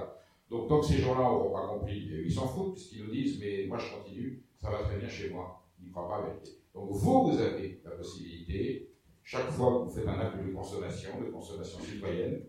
Donc, 0.50 0.68
tant 0.68 0.80
que 0.80 0.86
ces 0.86 0.98
gens-là 0.98 1.22
n'auront 1.22 1.50
pas 1.50 1.66
compris, 1.66 2.06
ils 2.24 2.32
s'en 2.32 2.46
foutent, 2.46 2.74
puisqu'ils 2.74 3.04
nous 3.04 3.10
disent, 3.10 3.40
mais 3.40 3.64
moi 3.66 3.78
je 3.78 3.94
continue, 3.96 4.42
ça 4.58 4.70
va 4.70 4.78
très 4.82 4.98
bien 4.98 5.08
chez 5.08 5.30
moi. 5.30 5.62
Ils 5.80 5.88
ne 5.88 5.92
croient 5.92 6.08
pas 6.08 6.16
avec. 6.16 6.42
Donc, 6.74 6.90
vous, 6.90 7.30
vous 7.30 7.40
avez 7.40 7.80
la 7.84 7.92
possibilité 7.92 8.90
chaque 9.22 9.50
fois 9.50 9.70
que 9.70 9.84
vous 9.84 9.90
faites 9.90 10.08
un 10.08 10.18
acte 10.20 10.44
de 10.44 10.52
consommation, 10.52 11.10
de 11.20 11.30
consommation 11.30 11.80
citoyenne, 11.80 12.42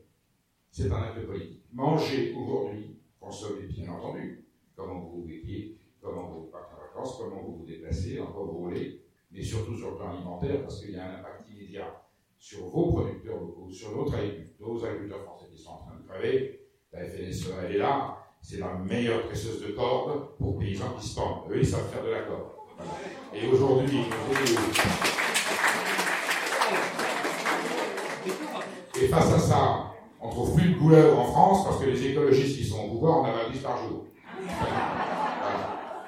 c'est 0.73 0.91
un 0.91 1.03
acte 1.03 1.23
politique. 1.27 1.61
Manger 1.71 2.33
aujourd'hui, 2.35 2.97
consommer 3.19 3.67
bien 3.67 3.91
entendu. 3.91 4.43
Comment 4.75 5.01
vous 5.01 5.21
vous 5.21 5.27
vêtiez, 5.27 5.77
comment 6.01 6.29
vous 6.29 6.47
partez 6.51 6.73
en 6.73 6.79
vacances, 6.81 7.15
comment 7.19 7.43
vous 7.43 7.57
vous 7.57 7.65
déplacez, 7.65 8.19
en 8.19 8.25
quoi 8.25 8.43
vous 8.43 8.57
roulez, 8.57 9.01
mais 9.31 9.43
surtout 9.43 9.77
sur 9.77 9.91
le 9.91 9.97
plan 9.97 10.13
alimentaire, 10.13 10.63
parce 10.63 10.81
qu'il 10.81 10.95
y 10.95 10.97
a 10.97 11.05
un 11.05 11.19
impact 11.19 11.47
immédiat 11.51 12.03
sur 12.39 12.65
vos 12.65 12.91
producteurs 12.91 13.39
locaux, 13.39 13.69
sur 13.69 13.95
notre 13.95 14.15
agriculture, 14.15 14.67
nos 14.67 14.83
agriculteurs 14.83 15.23
français 15.23 15.45
qui 15.53 15.61
sont 15.61 15.69
en 15.69 15.77
train 15.77 15.95
de 15.95 16.07
crever. 16.07 16.59
La 16.91 17.05
FNSE, 17.07 17.49
elle 17.63 17.75
est 17.75 17.77
là, 17.77 18.17
c'est 18.41 18.57
la 18.57 18.73
meilleure 18.73 19.27
presseuse 19.27 19.61
de 19.61 19.73
cordes 19.73 20.35
pour 20.39 20.57
paysans 20.57 20.95
qui 20.99 21.07
se 21.07 21.15
pendent. 21.15 21.51
Eux, 21.51 21.59
ils 21.59 21.67
savent 21.67 21.87
faire 21.89 22.03
de 22.03 22.09
la 22.09 22.23
corde. 22.23 22.49
Et 23.31 23.47
aujourd'hui, 23.47 23.99
Et 28.95 29.07
face 29.07 29.33
à 29.33 29.39
ça, 29.39 29.92
on 30.23 30.27
ne 30.27 30.31
trouve 30.31 30.55
plus 30.55 30.69
de 30.69 30.79
couleur 30.79 31.19
en 31.19 31.25
France 31.25 31.65
parce 31.65 31.83
que 31.83 31.89
les 31.89 32.07
écologistes 32.07 32.57
qui 32.57 32.63
sont 32.63 32.85
au 32.85 32.91
pouvoir 32.91 33.17
en 33.17 33.25
avalent 33.25 33.51
10 33.51 33.59
par 33.59 33.77
jour. 33.77 34.05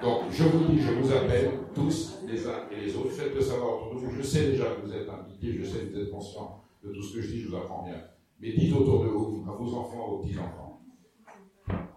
Donc, 0.01 0.21
je 0.31 0.43
vous 0.43 0.65
dis, 0.67 0.79
je 0.79 0.91
vous 0.93 1.11
appelle 1.11 1.51
tous, 1.73 2.19
les 2.25 2.47
uns 2.47 2.63
et 2.71 2.79
les 2.79 2.95
autres, 2.95 3.11
faites 3.11 3.35
le 3.35 3.41
savoir 3.41 3.75
autour 3.75 3.95
de 3.95 4.05
vous. 4.05 4.11
Je 4.15 4.21
sais 4.21 4.51
déjà 4.51 4.65
que 4.65 4.85
vous 4.85 4.93
êtes 4.93 5.09
impliqués, 5.09 5.57
je 5.59 5.65
sais 5.65 5.79
que 5.79 5.93
vous 5.93 5.99
êtes 5.99 6.11
conscients 6.11 6.63
de 6.81 6.93
tout 6.93 7.03
ce 7.03 7.15
que 7.15 7.21
je 7.21 7.31
dis, 7.31 7.41
je 7.41 7.49
vous 7.49 7.55
apprends 7.57 7.83
bien. 7.83 8.01
Mais 8.39 8.53
dites 8.53 8.73
autour 8.73 9.03
de 9.03 9.09
vous, 9.09 9.45
à 9.49 9.53
vos 9.53 9.75
enfants, 9.75 10.07
vos 10.07 10.19
petits-enfants. 10.19 10.81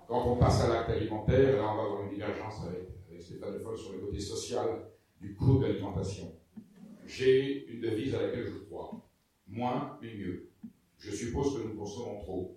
Quand 0.08 0.24
on 0.26 0.36
passe 0.36 0.64
à 0.64 0.68
l'acte 0.68 0.90
alimentaire, 0.90 1.56
là 1.56 1.70
on 1.72 1.76
va 1.76 1.82
avoir 1.82 2.02
une 2.02 2.10
divergence 2.10 2.62
avec, 2.66 2.88
avec 3.08 3.22
Stéphane 3.22 3.60
Foll 3.60 3.76
sur 3.76 3.92
le 3.92 3.98
côté 3.98 4.18
social 4.18 4.66
du 5.20 5.34
coût 5.34 5.58
de 5.58 5.66
l'alimentation. 5.66 6.32
J'ai 7.06 7.66
une 7.68 7.80
devise 7.80 8.14
à 8.14 8.22
laquelle 8.22 8.46
je 8.46 8.64
crois. 8.64 8.90
Moins, 9.46 9.98
mais 10.00 10.14
mieux. 10.14 10.47
Je 10.98 11.10
suppose 11.12 11.56
que 11.56 11.68
nous 11.68 11.74
consommons 11.74 12.18
trop. 12.20 12.56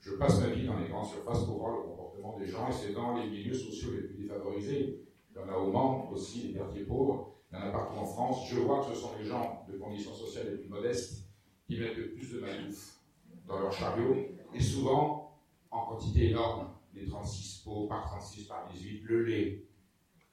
Je 0.00 0.12
passe 0.14 0.40
ma 0.40 0.48
vie 0.48 0.66
dans 0.66 0.78
les 0.78 0.88
grandes 0.88 1.06
surfaces 1.06 1.44
pour 1.44 1.58
voir 1.58 1.76
le 1.76 1.82
comportement 1.82 2.38
des 2.38 2.46
gens 2.46 2.68
et 2.68 2.72
c'est 2.72 2.92
dans 2.92 3.16
les 3.16 3.28
milieux 3.28 3.54
sociaux 3.54 3.90
les 3.92 4.02
plus 4.02 4.22
défavorisés. 4.22 5.00
Il 5.30 5.36
y 5.36 5.40
en 5.40 5.48
a 5.48 5.56
au 5.56 5.70
Mans 5.70 6.10
aussi, 6.10 6.48
les 6.48 6.54
quartiers 6.54 6.84
pauvres, 6.84 7.34
il 7.50 7.58
y 7.58 7.62
en 7.62 7.64
a 7.64 7.70
partout 7.70 7.98
en 7.98 8.04
France. 8.04 8.48
Je 8.50 8.60
vois 8.60 8.80
que 8.80 8.94
ce 8.94 9.00
sont 9.00 9.10
les 9.18 9.24
gens 9.24 9.64
de 9.68 9.78
conditions 9.78 10.12
sociales 10.12 10.50
les 10.50 10.58
plus 10.58 10.68
modestes 10.68 11.24
qui 11.66 11.78
mettent 11.78 11.96
le 11.96 12.10
plus 12.10 12.32
de 12.32 12.40
malbouffe 12.40 13.00
dans 13.46 13.58
leur 13.60 13.72
chariot, 13.72 14.14
et 14.54 14.60
souvent 14.60 15.38
en 15.70 15.86
quantité 15.86 16.30
énorme, 16.30 16.68
les 16.94 17.06
36 17.06 17.62
pots 17.64 17.86
par 17.86 18.04
36 18.04 18.44
par 18.44 18.68
18, 18.72 19.02
le 19.04 19.24
lait. 19.24 19.64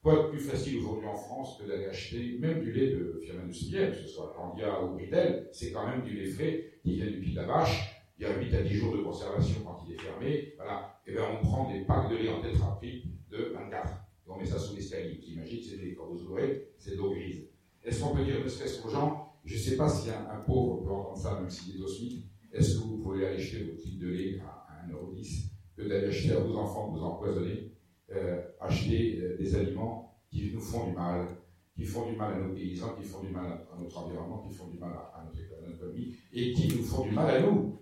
Quoi 0.05 0.21
de 0.21 0.27
plus 0.27 0.39
facile 0.39 0.77
aujourd'hui 0.77 1.07
en 1.07 1.15
France 1.15 1.57
que 1.57 1.67
d'aller 1.67 1.85
acheter 1.85 2.37
même 2.39 2.61
du 2.61 2.71
lait 2.71 2.91
de 2.91 3.19
firme 3.23 3.39
industrielle, 3.39 3.89
que 3.89 3.97
ce 3.97 4.07
soit 4.07 4.35
Candia 4.37 4.83
ou 4.83 4.93
Britel, 4.93 5.49
c'est 5.51 5.71
quand 5.71 5.87
même 5.87 6.03
du 6.03 6.13
lait 6.13 6.27
frais 6.27 6.73
qui 6.83 6.97
vient 6.97 7.07
du 7.07 7.19
pied 7.19 7.31
de 7.31 7.37
la 7.37 7.47
vache, 7.47 8.05
il 8.19 8.21
y 8.21 8.25
a 8.27 8.37
8 8.37 8.53
à 8.53 8.61
10 8.61 8.75
jours 8.75 8.95
de 8.95 9.01
conservation 9.01 9.61
quand 9.65 9.83
il 9.83 9.95
est 9.95 9.97
fermé, 9.99 10.53
voilà, 10.57 11.01
et 11.07 11.11
bien 11.11 11.23
on 11.33 11.43
prend 11.43 11.73
des 11.73 11.79
packs 11.85 12.11
de 12.11 12.17
lait 12.17 12.29
en 12.29 12.39
tétraprix 12.39 13.01
de 13.31 13.51
24, 13.55 13.93
et 13.93 14.29
on 14.29 14.37
met 14.37 14.45
ça 14.45 14.59
sous 14.59 14.75
l'escalier. 14.75 15.19
Vous 15.19 15.33
imaginez 15.33 15.59
que 15.59 15.65
c'est 15.65 15.77
des, 15.77 15.95
quand 15.95 16.05
vous 16.05 16.21
ouvrez, 16.21 16.67
c'est 16.77 16.95
d'eau 16.95 17.09
grise. 17.09 17.47
Est-ce 17.83 18.03
qu'on 18.03 18.15
peut 18.15 18.23
dire 18.23 18.43
ne 18.43 18.47
serait-ce 18.47 18.83
qu'aux 18.83 18.91
gens, 18.91 19.33
je 19.43 19.55
ne 19.55 19.59
sais 19.59 19.75
pas 19.75 19.89
si 19.89 20.11
un, 20.11 20.39
pauvre 20.45 20.83
peut 20.83 20.91
entendre 20.91 21.17
ça, 21.17 21.39
même 21.39 21.49
s'il 21.49 21.81
est 21.81 21.83
au 21.83 21.87
SMIC, 21.87 22.27
est-ce 22.53 22.77
que 22.77 22.83
vous 22.83 22.99
pouvez 22.99 23.25
aller 23.25 23.37
acheter 23.37 23.63
votre 23.63 23.83
litre 23.83 24.05
de 24.05 24.09
lait 24.09 24.39
à 24.39 24.85
1,10€ 24.87 25.47
que 25.75 25.81
d'aller 25.81 26.09
acheter 26.09 26.33
à 26.33 26.41
vos 26.41 26.55
enfants 26.57 26.91
que 26.91 26.99
vous 26.99 27.03
empoisonnez, 27.03 27.71
euh, 28.11 28.41
acheter 28.59 29.19
euh, 29.19 29.37
des 29.37 29.55
aliments 29.55 30.15
qui 30.29 30.51
nous 30.53 30.59
font 30.59 30.89
du 30.89 30.95
mal, 30.95 31.25
qui 31.75 31.83
font 31.83 32.09
du 32.09 32.15
mal 32.15 32.33
à 32.33 32.39
nos 32.39 32.53
paysans, 32.53 32.95
qui 32.95 33.03
font 33.03 33.21
du 33.21 33.29
mal 33.29 33.65
à 33.73 33.79
notre 33.79 33.97
environnement, 33.97 34.39
qui 34.47 34.53
font 34.53 34.67
du 34.67 34.77
mal 34.77 34.91
à, 34.91 35.23
notre, 35.25 35.41
économie, 35.73 36.15
et 36.31 36.53
qui 36.53 36.67
nous 36.75 36.83
font 36.83 37.03
du 37.05 37.11
mal 37.11 37.29
à 37.29 37.41
nous. 37.41 37.81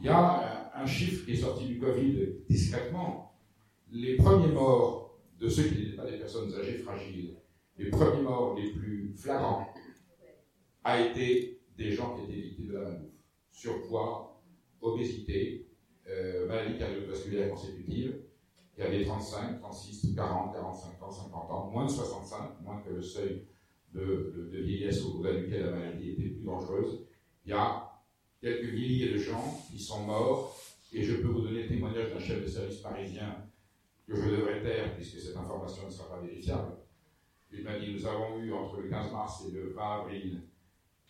Il 0.00 0.06
y 0.06 0.08
a 0.08 0.72
un, 0.74 0.86
chiffre 0.86 1.24
qui 1.24 1.32
est 1.32 1.36
sorti 1.36 1.66
du 1.66 1.78
Covid 1.78 2.44
discrètement. 2.48 3.38
Les 3.90 4.16
premiers 4.16 4.52
morts 4.52 5.18
de 5.38 5.48
ceux 5.48 5.64
qui 5.64 5.78
n'étaient 5.78 5.96
pas 5.96 6.10
des 6.10 6.18
personnes 6.18 6.52
âgées 6.54 6.78
fragiles, 6.78 7.36
les 7.78 7.88
premiers 7.90 8.22
morts 8.22 8.56
les 8.56 8.70
plus 8.70 9.14
flagrants, 9.16 9.72
a 10.82 11.00
été 11.00 11.62
des 11.76 11.90
gens 11.90 12.16
qui 12.16 12.24
étaient 12.24 12.42
victimes 12.42 12.68
de 12.68 12.72
la 12.74 12.80
malbouffe. 12.80 13.10
Surpoids, 13.50 14.42
obésité, 14.80 15.68
euh, 16.08 16.46
maladie 16.46 16.78
cardiovasculaire 16.78 17.50
consécutive. 17.50 18.20
Il 18.76 18.82
y 18.82 18.86
avait 18.86 19.04
35, 19.04 19.60
36, 19.60 20.14
40, 20.16 20.52
45 20.52 21.02
ans, 21.02 21.10
50 21.10 21.50
ans, 21.50 21.70
moins 21.70 21.86
de 21.86 21.90
65, 21.90 22.60
moins 22.62 22.80
que 22.80 22.90
le 22.90 23.02
seuil 23.02 23.46
de, 23.92 24.48
vieillesse 24.52 25.04
au-delà 25.04 25.40
duquel 25.40 25.66
la 25.66 25.70
maladie 25.70 26.10
était 26.10 26.30
plus 26.30 26.44
dangereuse. 26.44 27.06
Il 27.46 27.50
y 27.50 27.52
a 27.52 27.92
quelques 28.40 28.72
milliers 28.72 29.12
de 29.12 29.18
gens 29.18 29.62
qui 29.70 29.78
sont 29.78 30.00
morts, 30.00 30.56
et 30.92 31.02
je 31.02 31.16
peux 31.16 31.28
vous 31.28 31.42
donner 31.42 31.62
le 31.62 31.68
témoignage 31.68 32.12
d'un 32.12 32.18
chef 32.18 32.42
de 32.42 32.48
service 32.48 32.78
parisien 32.78 33.44
que 34.06 34.16
je 34.16 34.28
devrais 34.28 34.60
taire, 34.62 34.94
puisque 34.96 35.20
cette 35.20 35.36
information 35.36 35.86
ne 35.86 35.90
sera 35.90 36.08
pas 36.08 36.20
vérifiable. 36.20 36.72
Il 37.52 37.62
m'a 37.62 37.78
dit, 37.78 37.92
nous 37.92 38.04
avons 38.06 38.38
eu 38.40 38.52
entre 38.52 38.80
le 38.80 38.88
15 38.88 39.12
mars 39.12 39.44
et 39.46 39.52
le 39.52 39.72
20 39.72 40.00
avril 40.00 40.42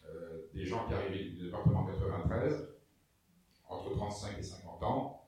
euh, 0.06 0.42
des 0.52 0.66
gens 0.66 0.86
qui 0.86 0.92
arrivaient 0.92 1.30
du 1.30 1.44
département 1.44 1.86
93, 1.86 2.68
entre 3.68 3.90
35 3.94 4.38
et 4.38 4.42
50 4.42 4.82
ans, 4.82 5.23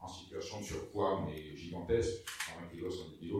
en 0.00 0.08
situation 0.08 0.60
de 0.60 0.64
surpoids, 0.64 1.24
mais 1.26 1.56
gigantesque, 1.56 2.26
120 2.28 2.68
kg, 2.68 2.90
110 2.90 3.18
kg, 3.18 3.34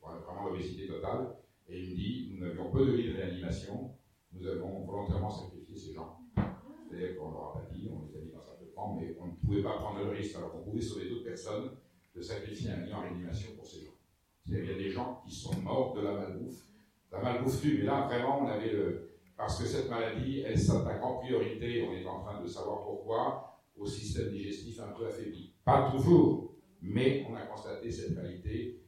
vraiment 0.00 0.48
l'obésité 0.48 0.86
totale. 0.86 1.36
Et 1.68 1.80
il 1.80 1.90
me 1.90 1.96
dit, 1.96 2.30
nous 2.32 2.46
n'avions 2.46 2.70
peu 2.70 2.86
de 2.86 2.92
lits 2.92 3.12
de 3.12 3.16
réanimation, 3.16 3.92
nous 4.32 4.46
avons 4.46 4.84
volontairement 4.84 5.30
sacrifié 5.30 5.76
ces 5.76 5.94
gens. 5.94 6.18
C'est-à-dire 6.88 7.16
qu'on 7.16 7.30
leur 7.30 7.50
a 7.50 7.52
pas 7.54 7.68
dit, 7.72 7.88
on 7.90 8.04
les 8.06 8.16
a 8.16 8.20
dit 8.20 8.30
dans 8.30 8.40
un 8.40 8.56
peu 8.58 8.66
de 8.66 8.70
temps, 8.70 8.94
mais 9.00 9.16
on 9.20 9.26
ne 9.26 9.32
pouvait 9.32 9.62
pas 9.62 9.78
prendre 9.78 10.04
le 10.04 10.10
risque, 10.10 10.36
alors 10.36 10.52
qu'on 10.52 10.62
pouvait 10.62 10.80
sauver 10.80 11.08
d'autres 11.08 11.24
personnes, 11.24 11.70
de 12.14 12.20
sacrifier 12.20 12.70
un 12.70 12.84
lit 12.84 12.92
en 12.92 13.00
réanimation 13.00 13.54
pour 13.56 13.66
ces 13.66 13.84
gens. 13.84 13.92
Il 14.46 14.54
y 14.54 14.70
a 14.70 14.74
des 14.74 14.90
gens 14.90 15.22
qui 15.24 15.34
sont 15.34 15.56
morts 15.60 15.94
de 15.94 16.02
la 16.02 16.12
malbouffe. 16.12 16.66
La 17.10 17.20
malbouffe 17.20 17.60
tue, 17.60 17.78
mais 17.78 17.84
là, 17.84 18.06
vraiment, 18.06 18.42
on 18.42 18.48
avait 18.48 18.72
le, 18.72 19.12
parce 19.36 19.60
que 19.60 19.66
cette 19.66 19.88
maladie, 19.88 20.40
elle 20.40 20.58
s'attaque 20.58 21.02
en 21.02 21.18
priorité, 21.18 21.86
on 21.88 21.92
est 21.94 22.06
en 22.06 22.20
train 22.20 22.40
de 22.40 22.46
savoir 22.46 22.82
pourquoi, 22.84 23.51
au 23.82 23.86
système 23.86 24.30
digestif 24.30 24.80
un 24.80 24.92
peu 24.92 25.06
affaibli. 25.06 25.52
Pas 25.64 25.90
toujours, 25.90 26.54
mais 26.80 27.26
on 27.28 27.34
a 27.34 27.42
constaté 27.42 27.90
cette 27.90 28.16
réalité, 28.16 28.80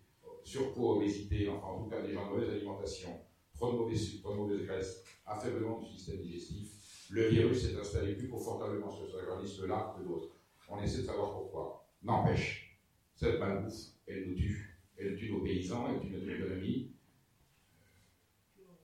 surpoids, 0.44 0.96
obésité, 0.96 1.48
enfin 1.48 1.66
en 1.66 1.82
tout 1.82 1.90
cas 1.90 2.02
des 2.02 2.12
gens 2.12 2.26
de 2.26 2.34
mauvaise 2.34 2.50
alimentation, 2.50 3.10
trop 3.54 3.72
de 3.72 3.78
mauvais 3.78 3.96
sucre, 3.96 4.22
trop 4.22 4.34
mauvaise 4.34 4.62
graisse, 4.64 5.04
affaiblement 5.26 5.80
du 5.80 5.86
système 5.86 6.20
digestif. 6.20 7.08
Le 7.10 7.28
virus 7.28 7.62
s'est 7.62 7.76
installé 7.78 8.14
plus 8.14 8.28
confortablement 8.28 8.90
sur 8.90 9.08
ce 9.08 9.16
organisme-là 9.16 9.94
que 9.96 10.04
d'autres. 10.04 10.36
On 10.68 10.80
essaie 10.80 11.02
de 11.02 11.06
savoir 11.06 11.32
pourquoi. 11.32 11.86
N'empêche, 12.02 12.80
cette 13.14 13.38
malbouffe, 13.38 13.90
elle 14.06 14.28
nous 14.28 14.34
tue. 14.34 14.80
Elle 14.96 15.16
tue 15.16 15.32
nos 15.32 15.40
paysans, 15.42 15.88
elle 15.90 16.00
tue 16.00 16.10
notre 16.10 16.30
économie, 16.30 16.92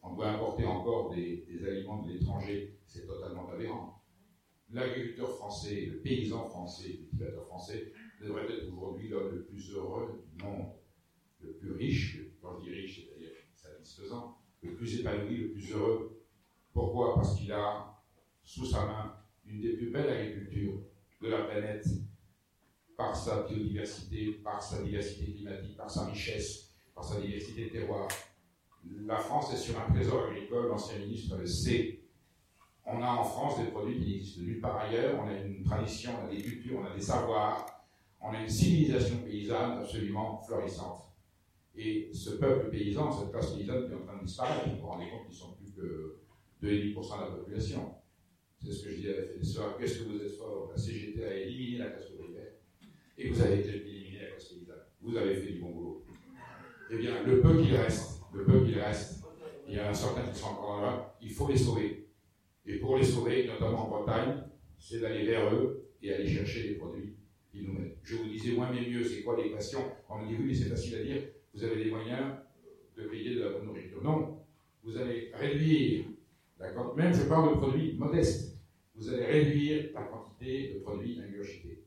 on 0.03 0.15
doit 0.15 0.31
importer 0.31 0.65
encore 0.65 1.11
des, 1.15 1.45
des 1.49 1.69
aliments 1.69 2.03
de 2.03 2.13
l'étranger, 2.13 2.79
c'est 2.87 3.07
totalement 3.07 3.49
aberrant. 3.51 4.00
L'agriculteur 4.73 5.37
français, 5.37 5.87
le 5.87 5.99
paysan 5.99 6.45
français, 6.45 6.89
le 6.89 6.97
cultivateur 6.99 7.45
français, 7.47 7.93
devrait 8.21 8.45
être 8.45 8.73
aujourd'hui 8.73 9.09
l'homme 9.09 9.35
le 9.35 9.45
plus 9.45 9.73
heureux 9.73 10.25
du 10.33 10.45
monde, 10.45 10.67
le 11.41 11.53
plus 11.55 11.73
riche, 11.73 12.19
quand 12.41 12.59
je 12.59 12.65
dis 12.65 12.71
riche, 12.71 13.07
c'est-à-dire 13.07 13.33
satisfaisant, 13.55 14.39
le 14.63 14.75
plus 14.75 15.01
épanoui, 15.01 15.37
le 15.37 15.53
plus 15.53 15.73
heureux. 15.73 16.23
Pourquoi? 16.73 17.15
Parce 17.15 17.37
qu'il 17.37 17.51
a 17.53 18.01
sous 18.45 18.67
sa 18.67 18.87
main 18.87 19.17
une 19.45 19.61
des 19.61 19.77
plus 19.77 19.91
belles 19.91 20.11
agricultures 20.11 20.83
de 21.21 21.29
la 21.29 21.43
planète, 21.45 21.87
par 22.97 23.17
sa 23.17 23.43
biodiversité, 23.43 24.33
par 24.45 24.63
sa 24.63 24.83
diversité 24.83 25.33
climatique, 25.33 25.77
par 25.77 25.91
sa 25.91 26.07
richesse, 26.07 26.75
par 26.95 27.03
sa 27.03 27.21
diversité 27.21 27.65
de 27.65 27.71
terroirs 27.71 28.09
la 29.07 29.19
France 29.19 29.53
est 29.53 29.57
sur 29.57 29.79
un 29.79 29.93
trésor 29.93 30.27
agricole, 30.27 30.69
l'ancien 30.69 30.99
ministre 30.99 31.37
le 31.37 31.47
sait. 31.47 32.00
On 32.93 33.03
a 33.03 33.07
en 33.07 33.23
France 33.23 33.61
des 33.61 33.71
produits 33.71 34.01
qui 34.01 34.11
n'existent 34.11 34.43
nulle 34.43 34.61
part 34.61 34.79
ailleurs, 34.79 35.15
on 35.23 35.29
a 35.29 35.33
une 35.33 35.63
tradition, 35.63 36.11
on 36.21 36.27
a 36.27 36.31
des 36.31 36.43
cultures, 36.43 36.81
on 36.81 36.85
a 36.85 36.95
des 36.95 37.01
savoirs, 37.01 37.87
on 38.21 38.31
a 38.31 38.41
une 38.41 38.49
civilisation 38.49 39.19
paysanne 39.19 39.79
absolument 39.79 40.41
florissante. 40.41 41.11
Et 41.77 42.11
ce 42.13 42.31
peuple 42.31 42.71
paysan, 42.71 43.11
cette 43.13 43.31
classe 43.31 43.53
paysanne 43.53 43.87
qui 43.87 43.93
est 43.93 43.97
en 43.97 44.05
train 44.05 44.19
de 44.19 44.27
disparaître, 44.27 44.69
vous 44.69 44.81
vous 44.81 44.87
rendez 44.89 45.09
compte 45.09 45.27
qu'ils 45.27 45.37
sont 45.37 45.53
plus 45.53 45.73
que 45.73 46.19
2,5% 46.63 47.17
de 47.17 47.25
la 47.25 47.37
population. 47.37 47.95
C'est 48.63 48.73
ce 48.73 48.85
que 48.85 48.91
je 48.91 48.97
dis 48.97 49.09
à 49.09 49.13
la. 49.13 49.73
Qu'est-ce 49.79 49.99
que 50.01 50.09
vous 50.09 50.21
êtes 50.21 50.37
fort 50.37 50.71
La 50.71 50.77
CGT 50.77 51.25
a 51.25 51.35
éliminé 51.35 51.79
la 51.79 51.91
classe 51.91 52.11
ouvrière 52.11 52.53
et 53.17 53.29
vous 53.29 53.41
avez 53.41 53.61
éliminé 53.61 54.19
la 54.21 54.27
classe 54.31 54.49
paysanne. 54.49 54.77
Vous 55.01 55.17
avez 55.17 55.37
fait 55.37 55.53
du 55.53 55.61
bon 55.61 55.71
boulot. 55.71 56.05
Eh 56.91 56.99
bien, 56.99 57.23
le 57.23 57.41
peu 57.41 57.57
qu'il 57.63 57.75
reste, 57.77 58.21
le 58.35 58.45
peu 58.45 58.65
qu'il 58.65 58.79
reste, 58.79 59.23
il 59.67 59.77
y 59.77 59.81
en 59.81 59.87
a 59.87 59.95
certains 59.95 60.23
qui 60.23 60.39
sont 60.39 60.49
encore 60.49 60.83
là, 60.83 61.17
il 61.23 61.31
faut 61.31 61.49
les 61.49 61.57
sauver. 61.57 62.10
Et 62.71 62.79
pour 62.79 62.97
les 62.97 63.05
sauver, 63.05 63.47
notamment 63.47 63.87
en 63.87 63.89
Bretagne, 63.89 64.45
c'est 64.79 65.01
d'aller 65.01 65.25
vers 65.25 65.53
eux 65.53 65.89
et 66.03 66.13
aller 66.13 66.29
chercher 66.29 66.69
les 66.69 66.75
produits 66.77 67.17
qu'ils 67.51 67.67
nous 67.67 67.73
mettent. 67.73 67.99
Je 68.05 68.17
vous 68.17 68.29
disais 68.29 68.53
moins 68.53 68.71
mais 68.73 68.89
mieux, 68.89 69.03
c'est 69.03 69.23
quoi 69.23 69.37
l'équation 69.37 69.81
On 70.09 70.19
me 70.19 70.29
dit 70.29 70.37
oui, 70.39 70.45
mais 70.47 70.55
c'est 70.55 70.69
facile 70.69 70.95
à 70.95 71.03
dire, 71.03 71.23
vous 71.53 71.65
avez 71.65 71.85
les 71.85 71.91
moyens 71.91 72.37
de 72.97 73.03
payer 73.05 73.35
de 73.35 73.41
la 73.41 73.51
bonne 73.51 73.67
nourriture. 73.67 74.03
Non, 74.05 74.39
vous 74.85 74.97
allez 74.97 75.33
réduire, 75.35 76.05
la, 76.61 76.73
même 76.97 77.13
je 77.13 77.23
parle 77.23 77.55
de 77.55 77.61
produits 77.61 77.97
modestes, 77.99 78.57
vous 78.95 79.13
allez 79.13 79.25
réduire 79.25 79.91
la 79.95 80.03
quantité 80.03 80.75
de 80.75 80.79
produits 80.79 81.21
ingurgités. 81.21 81.83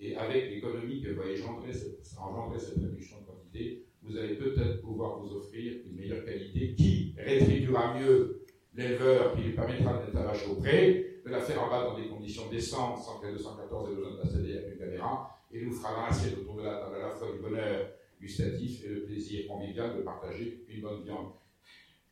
Et 0.00 0.16
avec 0.16 0.50
l'économie 0.50 1.02
que 1.02 1.10
va 1.10 1.22
engendrer 1.22 1.72
cette, 1.72 2.04
cette 2.04 2.78
réduction 2.78 3.20
de 3.20 3.26
quantité, 3.26 3.84
vous 4.02 4.16
allez 4.16 4.34
peut-être 4.34 4.82
pouvoir 4.82 5.20
vous 5.20 5.36
offrir 5.36 5.72
une 5.86 5.96
meilleure 5.96 6.24
qualité 6.24 6.74
qui 6.74 7.14
rétribuera 7.16 7.98
mieux 7.98 8.45
l'éleveur, 8.76 9.34
qui 9.34 9.42
lui 9.42 9.52
permettra 9.52 10.00
la 10.12 10.22
vache 10.22 10.46
au 10.48 10.56
pré, 10.56 11.20
de 11.24 11.30
la 11.30 11.40
faire 11.40 11.62
abattre 11.64 11.92
dans 11.92 11.98
des 11.98 12.08
conditions 12.08 12.48
décentes, 12.48 12.98
sans 12.98 13.18
que 13.18 13.32
214 13.32 13.90
ait 13.90 13.94
besoin 13.94 14.12
de 14.12 14.16
passer 14.16 14.36
avec 14.36 14.72
une 14.72 14.78
caméra, 14.78 15.40
et 15.52 15.64
nous 15.64 15.72
fera 15.72 16.06
l'assiette 16.06 16.38
autour 16.38 16.56
de 16.56 16.62
la 16.62 16.78
table 16.78 16.96
à 16.96 17.08
la 17.08 17.10
fois 17.10 17.32
du 17.32 17.38
bonheur 17.38 17.88
gustatif 18.20 18.84
et 18.84 18.88
le 18.88 19.02
plaisir 19.04 19.46
convivial 19.46 19.96
de 19.96 20.02
partager 20.02 20.64
une 20.68 20.80
bonne 20.80 21.02
viande. 21.02 21.32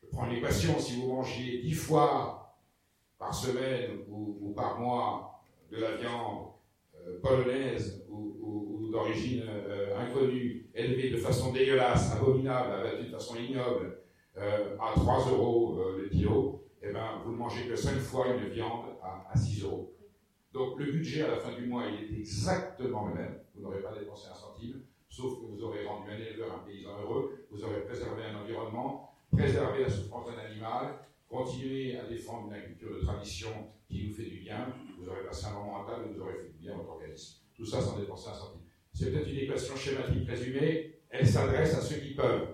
Je 0.01 0.07
prends 0.09 0.27
l'équation, 0.27 0.77
si 0.79 0.95
vous 0.95 1.07
mangez 1.07 1.61
10 1.63 1.73
fois 1.73 2.57
par 3.17 3.33
semaine 3.33 3.99
ou, 4.09 4.53
par 4.55 4.79
mois 4.79 5.41
de 5.71 5.77
la 5.77 5.95
viande 5.95 6.47
euh, 6.95 7.19
polonaise 7.21 8.05
ou 8.09 8.89
d'origine 8.91 9.43
euh, 9.47 9.97
inconnue, 9.97 10.69
élevée 10.73 11.09
de 11.09 11.17
façon 11.17 11.51
dégueulasse, 11.51 12.15
abominable, 12.15 12.71
abattue 12.71 13.05
de 13.05 13.11
façon 13.11 13.35
ignoble, 13.35 13.97
euh, 14.37 14.77
à 14.79 14.93
3 14.95 15.29
euros 15.31 15.79
euh, 15.79 16.01
le 16.03 16.09
kilo, 16.09 16.63
eh 16.81 16.91
ben, 16.91 17.21
vous 17.23 17.31
ne 17.31 17.37
mangez 17.37 17.67
que 17.67 17.75
5 17.75 17.97
fois 17.99 18.27
une 18.27 18.49
viande 18.49 18.85
à, 19.01 19.27
à 19.31 19.35
6 19.37 19.63
euros. 19.63 19.93
Donc 20.51 20.79
le 20.79 20.91
budget 20.91 21.23
à 21.23 21.27
la 21.31 21.37
fin 21.37 21.53
du 21.53 21.65
mois, 21.65 21.83
il 21.87 22.05
est 22.15 22.19
exactement 22.19 23.07
le 23.07 23.15
même. 23.15 23.39
Vous 23.53 23.61
n'aurez 23.61 23.81
pas 23.81 23.93
dépensé 23.97 24.29
un 24.31 24.35
centime, 24.35 24.81
sauf 25.09 25.39
que 25.39 25.45
vous 25.45 25.63
aurez 25.63 25.85
rendu 25.85 26.09
un 26.09 26.17
éleveur, 26.17 26.53
un 26.53 26.65
paysan 26.65 26.97
heureux, 27.01 27.47
vous 27.51 27.63
aurez 27.63 27.81
préservé 27.81 28.23
un 28.23 28.41
environnement, 28.41 29.11
préservé 29.31 29.83
la 29.83 29.89
souffrance 29.89 30.27
d'un 30.27 30.37
animal, 30.37 30.95
continué 31.27 31.97
à 31.97 32.05
défendre 32.05 32.47
une 32.47 32.53
agriculture 32.53 32.95
de 32.95 33.01
tradition 33.01 33.49
qui 33.87 34.07
nous 34.07 34.13
fait 34.13 34.29
du 34.29 34.39
bien, 34.39 34.73
vous 34.97 35.09
aurez 35.09 35.23
passé 35.25 35.47
un 35.47 35.53
moment 35.53 35.83
à 35.83 35.89
table 35.91 36.05
et 36.09 36.13
vous 36.13 36.21
aurez 36.21 36.35
fait 36.35 36.49
du 36.49 36.57
bien 36.59 36.73
à 36.73 36.77
votre 36.77 36.89
organisme. 36.91 37.39
Tout 37.55 37.65
ça 37.65 37.81
sans 37.81 37.97
dépenser 37.99 38.29
un 38.29 38.33
centime. 38.33 38.61
C'est 38.93 39.11
peut-être 39.11 39.27
une 39.29 39.39
équation 39.39 39.75
schématique 39.75 40.27
résumée, 40.27 40.99
elle 41.09 41.27
s'adresse 41.27 41.75
à 41.75 41.81
ceux 41.81 41.97
qui 41.97 42.13
peuvent. 42.13 42.47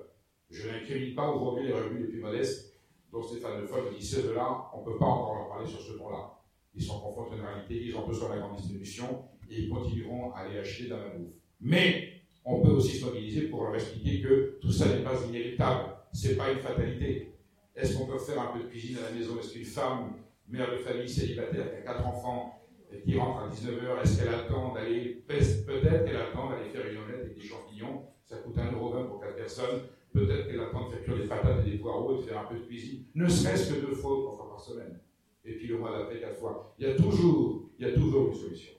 Je 0.51 0.67
n'incrimine 0.67 1.15
pas 1.15 1.29
aujourd'hui 1.29 1.67
les 1.67 1.73
revenus 1.73 2.01
les 2.01 2.07
plus 2.07 2.19
modestes 2.19 2.75
Donc 3.11 3.23
Stéphane 3.25 3.61
Le 3.61 3.67
Foll 3.67 3.93
dit 3.97 4.05
ceux-là, 4.05 4.69
on 4.73 4.81
ne 4.81 4.85
peut 4.85 4.97
pas 4.97 5.05
encore 5.05 5.35
leur 5.35 5.47
parler 5.49 5.67
sur 5.67 5.81
ce 5.81 5.93
ton-là. 5.93 6.37
Ils 6.75 6.83
sont 6.83 6.99
confrontés 6.99 7.35
à 7.35 7.37
une 7.37 7.45
réalité, 7.45 7.81
ils 7.85 7.95
ont 7.95 8.07
besoin 8.07 8.29
de 8.29 8.35
la 8.35 8.41
grande 8.41 8.57
distribution 8.57 9.25
et 9.49 9.61
ils 9.61 9.69
continueront 9.69 10.31
à 10.33 10.39
aller 10.39 10.59
acheter 10.59 10.87
dans 10.87 10.97
la 10.97 11.09
bouffe. 11.09 11.33
Mais 11.59 12.21
on 12.45 12.61
peut 12.61 12.69
aussi 12.69 12.97
se 12.97 13.05
mobiliser 13.05 13.43
pour 13.43 13.63
leur 13.63 13.75
expliquer 13.75 14.21
que 14.21 14.57
tout 14.61 14.71
ça 14.71 14.87
n'est 14.87 15.03
pas 15.03 15.15
inéluctable, 15.27 15.95
ce 16.13 16.29
n'est 16.29 16.35
pas 16.35 16.51
une 16.51 16.59
fatalité. 16.59 17.33
Est-ce 17.75 17.97
qu'on 17.97 18.05
peut 18.05 18.17
faire 18.17 18.41
un 18.41 18.57
peu 18.57 18.59
de 18.63 18.67
cuisine 18.69 18.97
à 18.97 19.09
la 19.09 19.11
maison? 19.11 19.37
Est-ce 19.39 19.53
qu'une 19.53 19.65
femme, 19.65 20.13
mère 20.47 20.71
de 20.71 20.77
famille 20.77 21.09
célibataire 21.09 21.69
qui 21.69 21.77
a 21.77 21.81
quatre 21.81 22.05
enfants 22.05 22.61
et 22.91 23.01
qui 23.01 23.17
rentre 23.17 23.39
à 23.39 23.47
19h, 23.49 24.01
est-ce 24.03 24.19
qu'elle 24.19 24.33
attend 24.33 24.73
d'aller, 24.73 25.23
peut-être 25.27 25.65
qu'elle 26.05 26.15
attend 26.17 26.49
d'aller 26.49 26.69
faire 26.69 26.85
une 26.87 26.97
omelette 26.97 27.21
avec 27.21 27.35
des 27.35 27.41
champignons, 27.41 28.03
ça 28.25 28.37
coûte 28.37 28.57
1,20€ 28.57 29.07
pour 29.07 29.21
quatre 29.21 29.35
personnes, 29.35 29.81
peut-être 30.13 30.47
qu'elle 30.47 30.59
attend 30.59 30.87
de 30.87 30.91
faire 30.93 31.03
cuire 31.03 31.17
des 31.17 31.27
patates 31.27 31.65
et 31.65 31.71
des 31.71 31.77
poireaux 31.77 32.15
et 32.15 32.17
de 32.17 32.21
faire 32.23 32.39
un 32.39 32.45
peu 32.45 32.55
de 32.55 32.61
cuisine, 32.65 33.05
ne 33.15 33.27
serait-ce 33.27 33.73
que 33.73 33.79
deux 33.79 33.95
fois 33.95 34.17
trois 34.17 34.35
fois 34.35 34.49
par 34.49 34.59
semaine. 34.59 34.99
Et 35.43 35.53
puis 35.53 35.67
le 35.67 35.77
mois 35.77 35.97
d'après, 35.97 36.19
quatre 36.19 36.37
fois. 36.37 36.75
Il 36.77 36.87
y 36.87 36.91
a 36.91 36.95
toujours, 36.95 37.69
il 37.79 37.87
y 37.87 37.89
a 37.89 37.93
toujours 37.93 38.27
une 38.27 38.35
solution. 38.35 38.73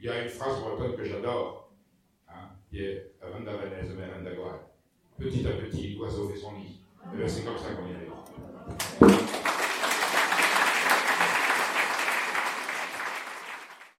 Il 0.00 0.06
y 0.06 0.08
a 0.08 0.22
une 0.22 0.28
phrase 0.28 0.60
bretonne 0.60 0.96
que 0.96 1.04
j'adore, 1.04 1.72
hein, 2.28 2.50
qui 2.68 2.82
est 2.82 3.12
Petit 5.18 5.46
à 5.46 5.52
petit, 5.52 5.94
l'oiseau 5.94 6.28
fait 6.28 6.36
son. 6.38 6.50
Eh 7.14 7.28
c'est 7.28 7.44
comme 7.44 7.56
ça 7.56 7.70
qu'on 7.74 7.86
y 7.88 7.94
arrive. 7.94 9.15